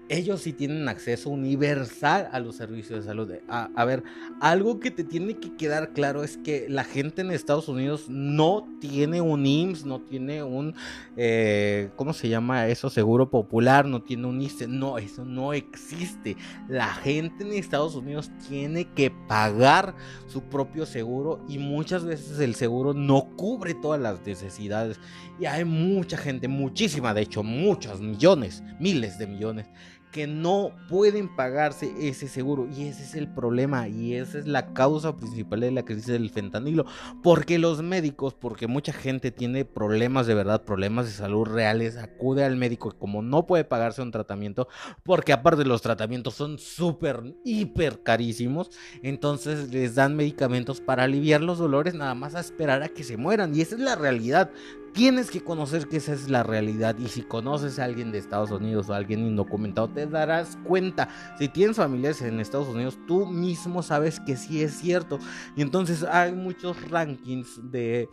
ellos 0.10 0.42
sí 0.42 0.54
tienen 0.54 0.88
acceso 0.90 1.30
universal 1.30 2.30
a 2.32 2.40
los 2.40 2.56
servicios 2.56 3.00
de 3.00 3.06
salud. 3.06 3.32
A, 3.48 3.86
ver, 3.86 4.04
algo 4.42 4.80
que 4.80 4.92
te 4.92 5.04
tiene 5.04 5.38
que 5.38 5.56
quedar 5.56 5.94
claro 5.94 6.24
es 6.24 6.38
que 6.38 6.68
la 6.70 6.84
gente 6.84 7.22
en 7.22 7.32
Estados 7.32 7.68
Unidos 7.68 8.06
no 8.10 8.68
tiene 8.80 9.22
un 9.22 9.46
IMSS, 9.46 9.86
no 9.86 10.02
tiene 10.02 10.44
un, 10.44 10.76
eh, 11.16 11.90
¿cómo 11.96 12.14
se 12.14 12.30
llama 12.30 12.68
eso? 12.68 12.90
Seguro 12.90 13.30
popular, 13.30 13.86
no 13.86 14.02
tiene 14.02 14.28
un 14.28 14.42
ICE. 14.42 14.68
No, 14.68 14.98
eso 14.98 15.26
no 15.26 15.54
existe. 15.54 16.36
La 16.68 16.88
gente 16.88 17.44
en 17.44 17.54
Estados 17.54 17.96
Unidos 17.96 18.32
tiene 18.48 18.86
que 18.94 19.12
pagar 19.12 19.96
su 20.28 20.44
propio 20.44 20.86
seguro 20.86 21.40
y 21.48 21.60
muchas 21.60 22.06
veces 22.06 22.40
el 22.40 22.56
seguro 22.56 22.94
no 22.94 23.30
cubre 23.36 23.74
todas 23.74 24.02
las 24.02 24.26
necesidades. 24.26 25.00
Y 25.40 25.46
hay 25.46 25.66
mucha 25.66 26.18
gente, 26.18 26.48
muchísima, 26.48 27.14
de 27.14 27.22
hecho, 27.22 27.44
muchos 27.44 28.00
millones, 28.00 28.64
miles 28.80 29.18
de 29.18 29.28
millones 29.28 29.68
que 30.14 30.28
no 30.28 30.72
pueden 30.90 31.36
pagarse 31.36 31.92
ese 32.00 32.28
seguro. 32.28 32.70
Y 32.70 32.84
ese 32.84 33.04
es 33.04 33.16
el 33.16 33.28
problema 33.28 33.90
y 33.90 34.14
esa 34.14 34.38
es 34.38 34.48
la 34.48 34.72
causa 34.74 35.18
principal 35.18 35.62
de 35.62 35.72
la 35.72 35.84
crisis 35.84 36.06
del 36.06 36.30
fentanilo. 36.30 36.86
Porque 37.24 37.58
los 37.58 37.82
médicos, 37.82 38.36
porque 38.36 38.68
mucha 38.68 38.94
gente 38.94 39.32
tiene 39.32 39.66
problemas 39.66 40.28
de 40.28 40.36
verdad, 40.36 40.64
problemas 40.64 41.08
de 41.08 41.14
salud 41.14 41.46
reales, 41.46 41.98
acude 41.98 42.46
al 42.46 42.56
médico 42.56 42.94
y 42.94 43.00
como 43.00 43.24
no 43.24 43.48
puede 43.48 43.64
pagarse 43.64 44.04
un 44.04 44.12
tratamiento, 44.12 44.68
porque 45.02 45.34
aparte 45.34 45.66
los 45.66 45.82
tratamientos 45.82 46.36
son 46.36 46.60
súper, 46.60 47.36
hiper 47.44 48.04
carísimos, 48.04 48.70
entonces 49.02 49.74
les 49.74 49.96
dan 49.96 50.16
medicamentos 50.16 50.80
para 50.80 51.06
aliviar 51.06 51.42
los 51.42 51.58
dolores 51.58 51.96
nada 51.96 52.14
más 52.14 52.36
a 52.36 52.40
esperar 52.40 52.84
a 52.84 52.90
que 52.90 53.04
se 53.04 53.18
mueran. 53.18 53.56
Y 53.56 53.62
esa 53.62 53.76
es 53.76 53.82
la 53.82 53.96
realidad. 53.96 54.52
Tienes 54.94 55.32
que 55.32 55.44
conocer 55.44 55.88
que 55.88 55.98
esa 55.98 56.14
es 56.14 56.30
la 56.30 56.44
realidad 56.44 56.96
y 57.00 57.08
si 57.08 57.24
conoces 57.24 57.80
a 57.80 57.86
alguien 57.86 58.12
de 58.12 58.20
Estados 58.20 58.52
Unidos 58.52 58.90
o 58.90 58.94
a 58.94 58.98
alguien 58.98 59.26
indocumentado 59.26 59.90
te 59.90 60.06
darás 60.06 60.56
cuenta. 60.64 61.10
Si 61.40 61.50
tienes 61.50 61.78
familiares 61.78 62.22
en 62.22 62.40
Estados 62.40 62.68
Unidos, 62.68 63.00
tú 63.08 63.26
mismo 63.26 63.82
sabes 63.82 64.20
que 64.20 64.38
sí 64.38 64.62
es 64.62 64.78
cierto. 64.78 65.18
Y 65.56 65.64
entonces 65.64 66.04
hay 66.04 66.34
muchos 66.34 66.80
rankings 66.92 67.72
de 67.72 68.08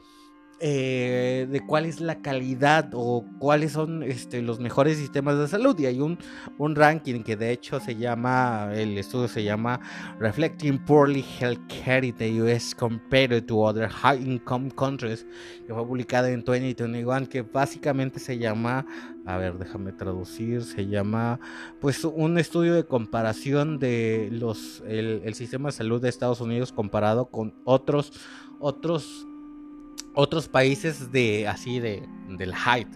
eh, 0.63 1.49
de 1.51 1.65
cuál 1.65 1.87
es 1.87 2.01
la 2.01 2.21
calidad 2.21 2.91
o 2.93 3.25
cuáles 3.39 3.73
son 3.73 4.03
este, 4.03 4.43
los 4.43 4.61
mejores 4.61 4.99
sistemas 4.99 5.39
de 5.39 5.49
salud. 5.49 5.79
Y 5.79 5.87
hay 5.87 6.01
un, 6.01 6.19
un 6.59 6.77
ranking 6.77 7.23
que 7.23 7.35
de 7.35 7.51
hecho 7.51 7.81
se 7.81 7.97
llama, 7.97 8.71
el 8.75 8.99
estudio 8.99 9.27
se 9.27 9.43
llama 9.43 9.81
Reflecting 10.19 10.79
Poorly 10.85 11.25
Healthcare 11.41 12.05
in 12.07 12.15
the 12.15 12.43
US 12.43 12.75
Compared 12.75 13.47
to 13.47 13.59
Other 13.59 13.89
High 13.89 14.21
Income 14.21 14.73
Countries, 14.73 15.27
que 15.67 15.73
fue 15.73 15.87
publicado 15.87 16.27
en 16.27 16.45
2021, 16.45 17.27
que 17.31 17.41
básicamente 17.41 18.21
se 18.21 18.37
llama, 18.37 18.85
a 19.25 19.39
ver, 19.39 19.57
déjame 19.57 19.93
traducir, 19.93 20.63
se 20.63 20.87
llama, 20.87 21.41
pues 21.81 22.05
un 22.05 22.37
estudio 22.37 22.75
de 22.75 22.85
comparación 22.85 23.79
de 23.79 24.29
los, 24.31 24.83
el, 24.87 25.23
el 25.25 25.33
sistema 25.33 25.71
de 25.71 25.73
salud 25.73 26.03
de 26.03 26.11
Estados 26.11 26.43
Unidos 26.43 26.71
comparado 26.71 27.31
con 27.31 27.55
otros, 27.65 28.13
otros 28.59 29.27
otros 30.15 30.49
países 30.49 31.13
de 31.13 31.49
así 31.49 31.81
de 31.81 32.03
del 32.29 32.55
height. 32.55 32.89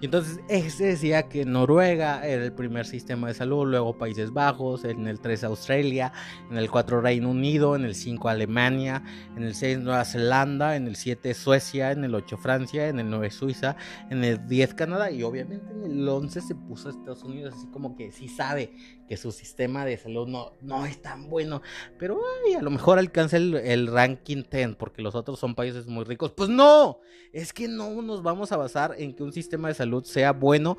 Y 0.00 0.06
entonces 0.06 0.40
ese 0.48 0.86
decía 0.86 1.28
que 1.28 1.44
Noruega 1.44 2.26
era 2.26 2.42
el 2.42 2.54
primer 2.54 2.86
sistema 2.86 3.28
de 3.28 3.34
salud, 3.34 3.66
luego 3.66 3.98
Países 3.98 4.32
Bajos, 4.32 4.84
en 4.84 5.06
el 5.06 5.20
3 5.20 5.44
Australia, 5.44 6.10
en 6.50 6.56
el 6.56 6.70
4 6.70 7.02
Reino 7.02 7.28
Unido, 7.28 7.76
en 7.76 7.84
el 7.84 7.94
5 7.94 8.30
Alemania, 8.30 9.02
en 9.36 9.42
el 9.42 9.54
6 9.54 9.80
Nueva 9.80 10.06
Zelanda, 10.06 10.74
en 10.76 10.86
el 10.86 10.96
7 10.96 11.34
Suecia, 11.34 11.92
en 11.92 12.04
el 12.04 12.14
8 12.14 12.38
Francia, 12.38 12.88
en 12.88 12.98
el 12.98 13.10
9 13.10 13.30
Suiza, 13.30 13.76
en 14.08 14.24
el 14.24 14.46
10 14.48 14.72
Canadá 14.72 15.10
y 15.10 15.22
obviamente 15.22 15.70
en 15.70 15.84
el 15.84 16.08
11 16.08 16.40
se 16.40 16.54
puso 16.54 16.88
Estados 16.88 17.22
Unidos 17.22 17.52
así 17.54 17.66
como 17.66 17.94
que 17.94 18.10
sí 18.10 18.26
sabe 18.28 18.72
que 19.10 19.16
su 19.16 19.32
sistema 19.32 19.84
de 19.84 19.96
salud 19.96 20.28
no, 20.28 20.52
no 20.60 20.86
es 20.86 21.02
tan 21.02 21.28
bueno, 21.28 21.62
pero 21.98 22.20
ay, 22.46 22.54
a 22.54 22.62
lo 22.62 22.70
mejor 22.70 22.96
alcanza 22.96 23.38
el, 23.38 23.88
ranking 23.88 24.44
10 24.48 24.76
porque 24.76 25.02
los 25.02 25.16
otros 25.16 25.36
son 25.36 25.56
países 25.56 25.88
muy 25.88 26.04
ricos. 26.04 26.30
Pues 26.30 26.48
no, 26.48 27.00
es 27.32 27.52
que 27.52 27.66
no 27.66 28.02
nos 28.02 28.22
vamos 28.22 28.52
a 28.52 28.56
basar 28.56 28.94
en 28.98 29.12
que 29.12 29.24
un 29.24 29.32
sistema 29.32 29.66
de 29.66 29.74
salud 29.74 30.04
sea 30.04 30.30
bueno 30.32 30.78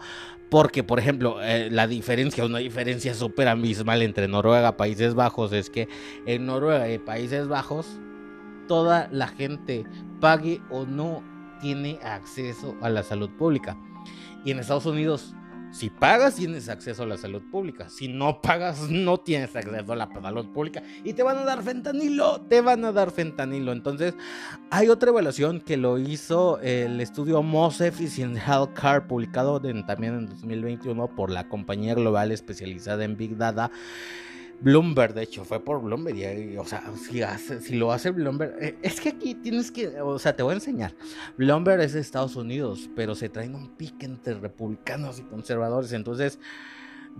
porque, 0.49 0.81
por 0.81 0.97
ejemplo, 0.97 1.43
eh, 1.43 1.69
la 1.69 1.87
diferencia, 1.87 2.45
una 2.45 2.59
diferencia 2.59 3.13
súper 3.15 3.49
abismal 3.49 4.01
entre 4.01 4.29
Noruega 4.29 4.69
y 4.69 4.77
Países 4.77 5.13
Bajos 5.13 5.51
es 5.51 5.69
que 5.69 5.89
en 6.25 6.45
Noruega 6.45 6.89
y 6.89 6.99
Países 6.99 7.49
Bajos 7.49 7.85
toda 8.69 9.09
la 9.11 9.27
gente 9.27 9.83
pague 10.21 10.61
o 10.69 10.85
no 10.85 11.21
tiene 11.59 11.99
acceso 12.01 12.77
a 12.81 12.89
la 12.89 13.03
salud 13.03 13.29
pública. 13.31 13.75
Y 14.45 14.51
en 14.51 14.59
Estados 14.59 14.85
Unidos 14.85 15.35
si 15.71 15.89
pagas, 15.89 16.35
tienes 16.35 16.67
acceso 16.67 17.03
a 17.03 17.05
la 17.05 17.17
salud 17.17 17.41
pública. 17.49 17.89
Si 17.89 18.07
no 18.07 18.41
pagas, 18.41 18.89
no 18.89 19.19
tienes 19.19 19.55
acceso 19.55 19.93
a 19.93 19.95
la 19.95 20.07
salud 20.07 20.47
pública. 20.51 20.83
Y 21.03 21.13
te 21.13 21.23
van 21.23 21.37
a 21.37 21.45
dar 21.45 21.63
fentanilo. 21.63 22.41
Te 22.41 22.61
van 22.61 22.83
a 22.83 22.91
dar 22.91 23.11
fentanilo. 23.11 23.71
Entonces, 23.71 24.13
hay 24.69 24.89
otra 24.89 25.09
evaluación 25.09 25.61
que 25.61 25.77
lo 25.77 25.97
hizo 25.97 26.59
el 26.59 26.99
estudio 26.99 27.41
Most 27.41 27.81
Efficient 27.81 28.37
Healthcare, 28.37 29.07
publicado 29.07 29.61
también 29.61 30.15
en 30.15 30.25
2021 30.27 31.15
por 31.15 31.31
la 31.31 31.47
compañía 31.47 31.95
global 31.95 32.31
especializada 32.31 33.05
en 33.05 33.15
Big 33.15 33.37
Data. 33.37 33.71
Bloomberg, 34.61 35.15
de 35.15 35.23
hecho, 35.23 35.43
fue 35.43 35.59
por 35.59 35.81
Bloomberg. 35.81 36.17
Y, 36.17 36.57
o 36.57 36.65
sea, 36.65 36.83
si, 36.95 37.21
hace, 37.21 37.61
si 37.61 37.75
lo 37.75 37.91
hace 37.91 38.11
Bloomberg, 38.11 38.55
eh, 38.61 38.77
es 38.81 39.01
que 39.01 39.09
aquí 39.09 39.35
tienes 39.35 39.71
que, 39.71 39.99
o 39.99 40.19
sea, 40.19 40.35
te 40.35 40.43
voy 40.43 40.51
a 40.51 40.55
enseñar. 40.55 40.93
Bloomberg 41.37 41.81
es 41.81 41.93
de 41.93 41.99
Estados 41.99 42.35
Unidos, 42.35 42.89
pero 42.95 43.15
se 43.15 43.27
traen 43.29 43.55
un 43.55 43.69
pique 43.75 44.05
entre 44.05 44.35
republicanos 44.35 45.19
y 45.19 45.23
conservadores. 45.23 45.91
Entonces, 45.93 46.39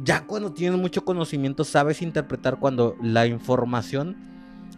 ya 0.03 0.25
cuando 0.25 0.53
tienes 0.53 0.79
mucho 0.79 1.03
conocimiento, 1.03 1.63
sabes 1.63 2.01
interpretar 2.03 2.59
cuando 2.59 2.95
la 3.01 3.25
información, 3.25 4.15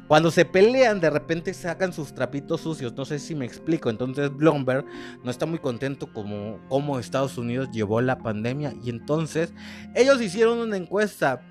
cuando 0.07 0.31
se 0.31 0.45
pelean, 0.45 1.01
de 1.01 1.09
repente 1.09 1.53
sacan 1.53 1.91
sus 1.91 2.13
trapitos 2.13 2.61
sucios. 2.61 2.93
No 2.93 3.03
sé 3.03 3.19
si 3.19 3.35
me 3.35 3.45
explico. 3.45 3.89
Entonces, 3.89 4.33
Bloomberg 4.33 4.85
no 5.21 5.29
está 5.29 5.45
muy 5.45 5.59
contento 5.59 6.11
como, 6.13 6.59
como 6.69 6.97
Estados 6.97 7.37
Unidos 7.37 7.69
llevó 7.73 7.99
la 7.99 8.19
pandemia. 8.19 8.73
Y 8.81 8.89
entonces, 8.89 9.53
ellos 9.95 10.21
hicieron 10.21 10.59
una 10.59 10.77
encuesta 10.77 11.41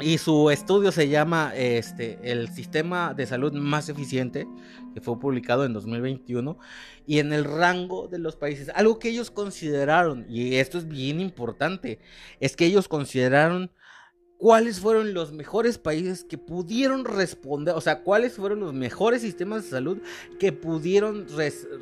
y 0.00 0.18
su 0.18 0.50
estudio 0.50 0.92
se 0.92 1.08
llama 1.08 1.52
este, 1.54 2.18
El 2.22 2.48
sistema 2.48 3.14
de 3.14 3.26
salud 3.26 3.52
más 3.54 3.88
eficiente, 3.88 4.46
que 4.94 5.00
fue 5.00 5.18
publicado 5.18 5.64
en 5.64 5.72
2021, 5.72 6.58
y 7.06 7.18
en 7.18 7.32
el 7.32 7.44
rango 7.44 8.06
de 8.08 8.18
los 8.18 8.36
países. 8.36 8.70
Algo 8.74 8.98
que 8.98 9.08
ellos 9.08 9.30
consideraron, 9.30 10.26
y 10.28 10.56
esto 10.56 10.78
es 10.78 10.86
bien 10.86 11.20
importante, 11.20 11.98
es 12.40 12.56
que 12.56 12.66
ellos 12.66 12.88
consideraron 12.88 13.70
cuáles 14.38 14.80
fueron 14.80 15.14
los 15.14 15.32
mejores 15.32 15.78
países 15.78 16.24
que 16.24 16.38
pudieron 16.38 17.04
responder, 17.04 17.74
o 17.74 17.80
sea, 17.80 18.02
cuáles 18.02 18.34
fueron 18.34 18.60
los 18.60 18.74
mejores 18.74 19.22
sistemas 19.22 19.64
de 19.64 19.70
salud 19.70 19.98
que 20.38 20.52
pudieron 20.52 21.26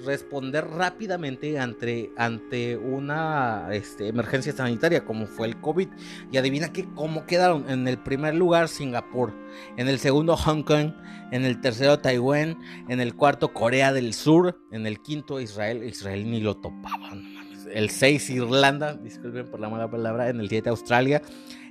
responder 0.04 0.66
rápidamente 0.66 1.58
ante, 1.58 2.10
ante 2.16 2.76
una 2.76 3.68
este, 3.72 4.08
emergencia 4.08 4.52
sanitaria 4.52 5.04
como 5.04 5.26
fue 5.26 5.48
el 5.48 5.60
COVID. 5.60 5.88
Y 6.30 6.36
adivina 6.36 6.72
que 6.72 6.84
cómo 6.94 7.26
quedaron. 7.26 7.68
En 7.68 7.88
el 7.88 7.98
primer 7.98 8.34
lugar 8.34 8.68
Singapur, 8.68 9.32
en 9.76 9.88
el 9.88 9.98
segundo 9.98 10.36
Hong 10.36 10.62
Kong, 10.62 10.92
en 11.30 11.44
el 11.44 11.60
tercero 11.60 11.98
Taiwán, 11.98 12.58
en 12.88 13.00
el 13.00 13.14
cuarto 13.14 13.52
Corea 13.52 13.92
del 13.92 14.14
Sur, 14.14 14.60
en 14.70 14.86
el 14.86 15.00
quinto 15.00 15.40
Israel, 15.40 15.82
Israel 15.82 16.30
ni 16.30 16.40
lo 16.40 16.56
topaban. 16.56 17.34
El 17.72 17.90
6 17.90 18.30
Irlanda, 18.30 18.94
disculpen 18.94 19.50
por 19.50 19.58
la 19.58 19.68
mala 19.68 19.90
palabra, 19.90 20.28
en 20.28 20.38
el 20.38 20.48
7 20.48 20.68
Australia. 20.68 21.22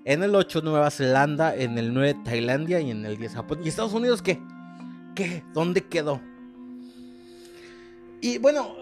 En 0.06 0.22
el 0.22 0.36
8 0.36 0.62
Nueva 0.62 0.92
Zelanda, 0.92 1.56
en 1.56 1.78
el 1.78 1.94
9 1.94 2.22
Tailandia 2.26 2.82
y 2.82 2.92
en 2.92 3.06
el 3.06 3.18
10 3.18 3.36
Japón. 3.36 3.60
¿Y 3.64 3.70
Estados 3.70 3.94
Unidos 3.94 4.22
qué? 4.22 4.42
¿Qué? 5.16 5.44
¿Dónde 5.54 5.88
quedó? 5.88 6.22
Y 8.24 8.38
bueno, 8.38 8.74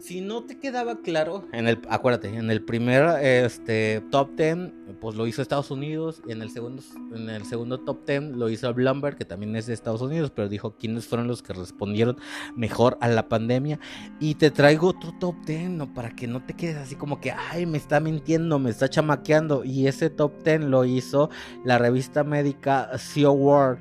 si, 0.00 0.20
no 0.20 0.42
te 0.42 0.58
quedaba 0.58 1.02
claro, 1.02 1.46
en 1.52 1.68
el, 1.68 1.80
acuérdate, 1.88 2.26
en 2.26 2.50
el 2.50 2.64
primer 2.64 3.24
este, 3.24 4.02
top 4.10 4.34
10, 4.34 4.72
pues 5.00 5.14
lo 5.14 5.28
hizo 5.28 5.40
Estados 5.40 5.70
Unidos, 5.70 6.20
en 6.26 6.42
el 6.42 6.50
segundo, 6.50 6.82
en 7.14 7.30
el 7.30 7.44
segundo 7.44 7.78
top 7.78 8.04
10 8.04 8.36
lo 8.36 8.48
hizo 8.48 8.74
Bloomberg, 8.74 9.16
que 9.16 9.24
también 9.24 9.54
es 9.54 9.66
de 9.66 9.74
Estados 9.74 10.00
Unidos, 10.00 10.32
pero 10.34 10.48
dijo 10.48 10.74
quiénes 10.76 11.06
fueron 11.06 11.28
los 11.28 11.44
que 11.44 11.52
respondieron 11.52 12.16
mejor 12.56 12.98
a 13.00 13.06
la 13.06 13.28
pandemia. 13.28 13.78
Y 14.18 14.34
te 14.34 14.50
traigo 14.50 14.88
otro 14.88 15.14
top 15.20 15.36
10, 15.46 15.70
¿no? 15.70 15.94
Para 15.94 16.10
que 16.10 16.26
no 16.26 16.44
te 16.44 16.54
quedes 16.54 16.76
así 16.76 16.96
como 16.96 17.20
que, 17.20 17.30
ay, 17.30 17.66
me 17.66 17.78
está 17.78 18.00
mintiendo, 18.00 18.58
me 18.58 18.70
está 18.70 18.90
chamaqueando. 18.90 19.64
Y 19.64 19.86
ese 19.86 20.10
top 20.10 20.42
10 20.42 20.62
lo 20.62 20.84
hizo 20.84 21.30
la 21.64 21.78
revista 21.78 22.24
médica 22.24 22.90
CEO 22.98 23.30
World 23.30 23.78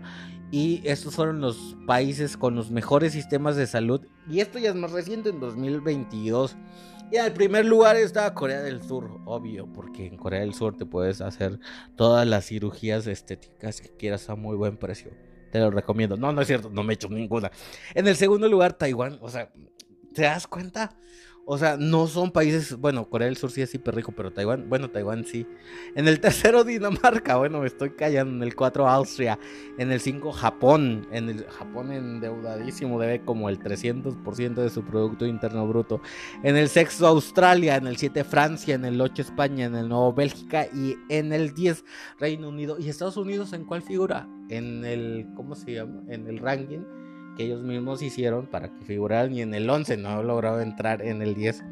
y 0.52 0.82
estos 0.86 1.16
fueron 1.16 1.42
los 1.42 1.76
países 1.86 2.38
con 2.38 2.56
los 2.56 2.72
mejores 2.72 3.14
sistemas 3.14 3.56
de 3.56 3.68
salud. 3.68 4.02
Y 4.30 4.40
esto 4.40 4.60
ya 4.60 4.70
es 4.70 4.76
más 4.76 4.92
reciente, 4.92 5.30
en 5.30 5.40
2022. 5.40 6.56
Y 7.12 7.18
en 7.18 7.34
primer 7.34 7.66
lugar 7.66 7.96
está 7.96 8.34
Corea 8.34 8.62
del 8.62 8.82
Sur, 8.82 9.22
obvio, 9.26 9.66
porque 9.72 10.08
en 10.08 10.18
Corea 10.18 10.42
del 10.42 10.54
Sur 10.54 10.76
te 10.76 10.86
puedes 10.86 11.22
hacer 11.22 11.60
todas 11.96 12.28
las 12.28 12.46
cirugías 12.46 13.08
estéticas 13.08 13.80
que 13.80 13.90
quieras 13.90 14.30
a 14.30 14.36
muy 14.36 14.58
buen 14.58 14.78
precio. 14.78 15.12
Te 15.52 15.60
lo 15.60 15.72
recomiendo. 15.72 16.18
No, 16.18 16.34
no 16.34 16.42
es 16.42 16.48
cierto, 16.48 16.70
no 16.70 16.84
me 16.84 16.94
he 16.94 16.96
hecho 16.96 17.08
ninguna. 17.08 17.52
En 17.96 18.08
el 18.08 18.16
segundo 18.18 18.50
lugar, 18.50 18.74
Taiwán. 18.74 19.20
O 19.22 19.30
sea, 19.30 19.54
¿te 20.14 20.24
das 20.24 20.48
cuenta? 20.48 20.98
O 21.50 21.58
sea, 21.58 21.78
no 21.78 22.08
son 22.08 22.32
países, 22.32 22.78
bueno, 22.78 23.10
Corea 23.10 23.28
del 23.28 23.38
Sur 23.38 23.52
sí 23.52 23.62
es 23.62 23.74
hiper 23.74 23.96
rico, 23.96 24.12
pero 24.12 24.34
Taiwán, 24.34 24.68
bueno, 24.68 24.90
Taiwán 24.90 25.24
sí. 25.24 25.48
En 25.96 26.06
el 26.10 26.20
tercero 26.22 26.66
Dinamarca, 26.66 27.38
bueno, 27.38 27.62
me 27.62 27.68
estoy 27.68 27.92
callando. 27.92 28.36
En 28.36 28.44
el 28.44 28.54
4 28.54 28.86
Austria. 28.86 29.40
En 29.78 29.94
el 29.94 30.02
5 30.02 30.34
Japón. 30.34 31.08
En 31.10 31.30
el 31.30 31.46
Japón 31.46 31.94
endeudadísimo, 31.94 33.00
debe 33.00 33.22
como 33.22 33.48
el 33.48 33.60
300% 33.60 34.56
de 34.56 34.70
su 34.70 34.84
Producto 34.84 35.26
Interno 35.26 35.66
Bruto. 35.66 36.02
En 36.44 36.58
el 36.58 36.68
6 36.68 37.02
Australia. 37.04 37.78
En 37.78 37.88
el 37.88 37.96
7 37.96 38.26
Francia. 38.26 38.76
En 38.76 38.84
el 38.84 39.00
8 39.00 39.22
España. 39.22 39.68
En 39.68 39.76
el 39.76 39.88
9 39.88 40.16
Bélgica. 40.18 40.68
Y 40.74 40.98
en 41.08 41.32
el 41.32 41.54
10 41.54 41.86
Reino 42.20 42.50
Unido. 42.50 42.78
¿Y 42.78 42.90
Estados 42.90 43.16
Unidos 43.16 43.54
en 43.54 43.64
cuál 43.64 43.82
figura? 43.82 44.28
En 44.50 44.84
el, 44.84 45.28
¿cómo 45.34 45.56
se 45.56 45.76
llama? 45.76 46.04
En 46.10 46.28
el 46.28 46.40
ranking 46.40 46.82
que 47.38 47.46
ellos 47.46 47.62
mismos 47.62 48.02
hicieron 48.02 48.48
para 48.48 48.70
que 48.74 48.84
figuraran 48.86 49.34
y 49.34 49.42
en 49.42 49.54
el 49.54 49.70
11 49.70 49.98
no 49.98 50.24
logrado 50.24 50.60
entrar 50.60 51.02
en 51.02 51.22
el 51.22 51.36
10. 51.36 51.64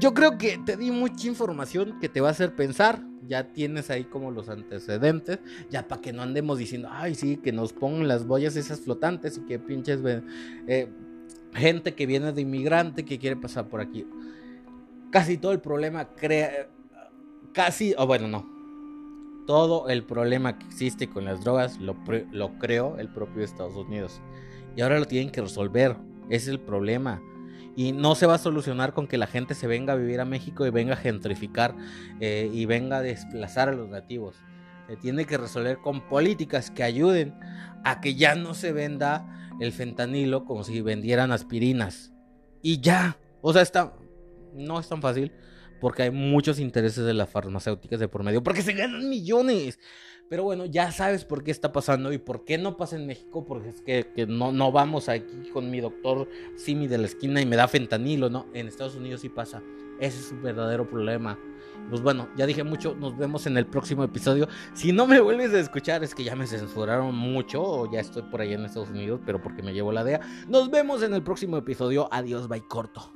Yo 0.00 0.14
creo 0.14 0.38
que 0.38 0.58
te 0.58 0.76
di 0.76 0.90
mucha 0.90 1.28
información 1.28 2.00
que 2.00 2.08
te 2.08 2.20
va 2.20 2.28
a 2.28 2.30
hacer 2.32 2.54
pensar. 2.56 3.04
Ya 3.28 3.52
tienes 3.52 3.90
ahí 3.90 4.04
como 4.04 4.30
los 4.30 4.48
antecedentes. 4.48 5.38
Ya 5.70 5.86
para 5.86 6.00
que 6.00 6.12
no 6.12 6.22
andemos 6.22 6.58
diciendo, 6.58 6.88
ay, 6.90 7.14
sí, 7.14 7.36
que 7.36 7.52
nos 7.52 7.72
pongan 7.72 8.08
las 8.08 8.26
boyas 8.26 8.56
esas 8.56 8.80
flotantes 8.80 9.38
y 9.38 9.42
que 9.42 9.58
pinches 9.58 10.00
eh, 10.66 10.88
gente 11.54 11.94
que 11.94 12.06
viene 12.06 12.32
de 12.32 12.40
inmigrante 12.40 13.04
que 13.04 13.18
quiere 13.18 13.36
pasar 13.36 13.68
por 13.68 13.80
aquí. 13.80 14.06
Casi 15.10 15.36
todo 15.36 15.52
el 15.52 15.60
problema 15.60 16.08
crea. 16.08 16.68
Casi, 17.52 17.94
o 17.98 18.06
bueno, 18.06 18.28
no. 18.28 18.50
Todo 19.46 19.88
el 19.88 20.04
problema 20.04 20.58
que 20.58 20.66
existe 20.66 21.08
con 21.08 21.24
las 21.24 21.44
drogas 21.44 21.78
lo, 21.78 21.96
lo 22.32 22.58
creó 22.58 22.98
el 22.98 23.08
propio 23.08 23.44
Estados 23.44 23.76
Unidos. 23.76 24.20
Y 24.76 24.80
ahora 24.80 24.98
lo 24.98 25.06
tienen 25.06 25.30
que 25.30 25.40
resolver. 25.40 25.96
Es 26.30 26.48
el 26.48 26.60
problema. 26.60 27.22
Y 27.74 27.92
no 27.92 28.14
se 28.14 28.26
va 28.26 28.34
a 28.34 28.38
solucionar 28.38 28.92
con 28.92 29.06
que 29.06 29.18
la 29.18 29.26
gente 29.26 29.54
se 29.54 29.66
venga 29.66 29.94
a 29.94 29.96
vivir 29.96 30.20
a 30.20 30.24
México 30.24 30.66
y 30.66 30.70
venga 30.70 30.94
a 30.94 30.96
gentrificar 30.96 31.74
eh, 32.20 32.50
y 32.52 32.66
venga 32.66 32.98
a 32.98 33.02
desplazar 33.02 33.68
a 33.68 33.72
los 33.72 33.88
nativos. 33.88 34.36
Se 34.88 34.96
tiene 34.96 35.24
que 35.24 35.38
resolver 35.38 35.78
con 35.78 36.06
políticas 36.08 36.70
que 36.70 36.82
ayuden 36.82 37.34
a 37.84 38.00
que 38.00 38.14
ya 38.14 38.34
no 38.34 38.54
se 38.54 38.72
venda 38.72 39.26
el 39.60 39.72
fentanilo 39.72 40.44
como 40.44 40.64
si 40.64 40.80
vendieran 40.82 41.32
aspirinas. 41.32 42.12
Y 42.60 42.80
ya. 42.80 43.16
O 43.40 43.52
sea, 43.52 43.62
está, 43.62 43.94
no 44.54 44.78
es 44.78 44.88
tan 44.88 45.00
fácil 45.00 45.32
porque 45.82 46.04
hay 46.04 46.12
muchos 46.12 46.60
intereses 46.60 47.04
de 47.04 47.12
las 47.12 47.28
farmacéuticas 47.28 47.98
de 47.98 48.06
por 48.06 48.22
medio, 48.22 48.40
porque 48.40 48.62
se 48.62 48.72
ganan 48.72 49.10
millones. 49.10 49.80
Pero 50.28 50.44
bueno, 50.44 50.64
ya 50.64 50.92
sabes 50.92 51.24
por 51.24 51.42
qué 51.42 51.50
está 51.50 51.72
pasando 51.72 52.12
y 52.12 52.18
por 52.18 52.44
qué 52.44 52.56
no 52.56 52.76
pasa 52.76 52.94
en 52.94 53.04
México, 53.04 53.44
porque 53.44 53.70
es 53.70 53.80
que, 53.80 54.26
no, 54.28 54.52
no 54.52 54.70
vamos 54.70 55.08
aquí 55.08 55.50
con 55.52 55.72
mi 55.72 55.80
doctor 55.80 56.28
Simi 56.54 56.86
de 56.86 56.98
la 56.98 57.06
esquina 57.06 57.40
y 57.40 57.46
me 57.46 57.56
da 57.56 57.66
fentanilo, 57.66 58.30
¿no? 58.30 58.46
En 58.54 58.68
Estados 58.68 58.94
Unidos 58.94 59.22
sí 59.22 59.28
pasa. 59.28 59.60
Ese 59.98 60.20
es 60.20 60.30
un 60.30 60.40
verdadero 60.40 60.88
problema. 60.88 61.36
Pues 61.90 62.00
bueno, 62.00 62.28
ya 62.36 62.46
dije 62.46 62.62
mucho, 62.62 62.94
nos 62.94 63.18
vemos 63.18 63.48
en 63.48 63.56
el 63.56 63.66
próximo 63.66 64.04
episodio. 64.04 64.46
Si 64.74 64.92
no 64.92 65.08
me 65.08 65.18
vuelves 65.18 65.52
a 65.52 65.58
escuchar, 65.58 66.04
es 66.04 66.14
que 66.14 66.22
ya 66.22 66.36
me 66.36 66.46
censuraron 66.46 67.12
mucho 67.12 67.60
o 67.60 67.90
ya 67.90 67.98
estoy 67.98 68.22
por 68.22 68.40
ahí 68.40 68.52
en 68.52 68.64
Estados 68.66 68.90
Unidos, 68.90 69.20
pero 69.26 69.42
porque 69.42 69.64
me 69.64 69.74
llevo 69.74 69.90
la 69.90 70.04
DEA. 70.04 70.20
Nos 70.48 70.70
vemos 70.70 71.02
en 71.02 71.12
el 71.12 71.24
próximo 71.24 71.56
episodio. 71.56 72.08
Adiós, 72.12 72.46
bye 72.46 72.62
corto. 72.68 73.12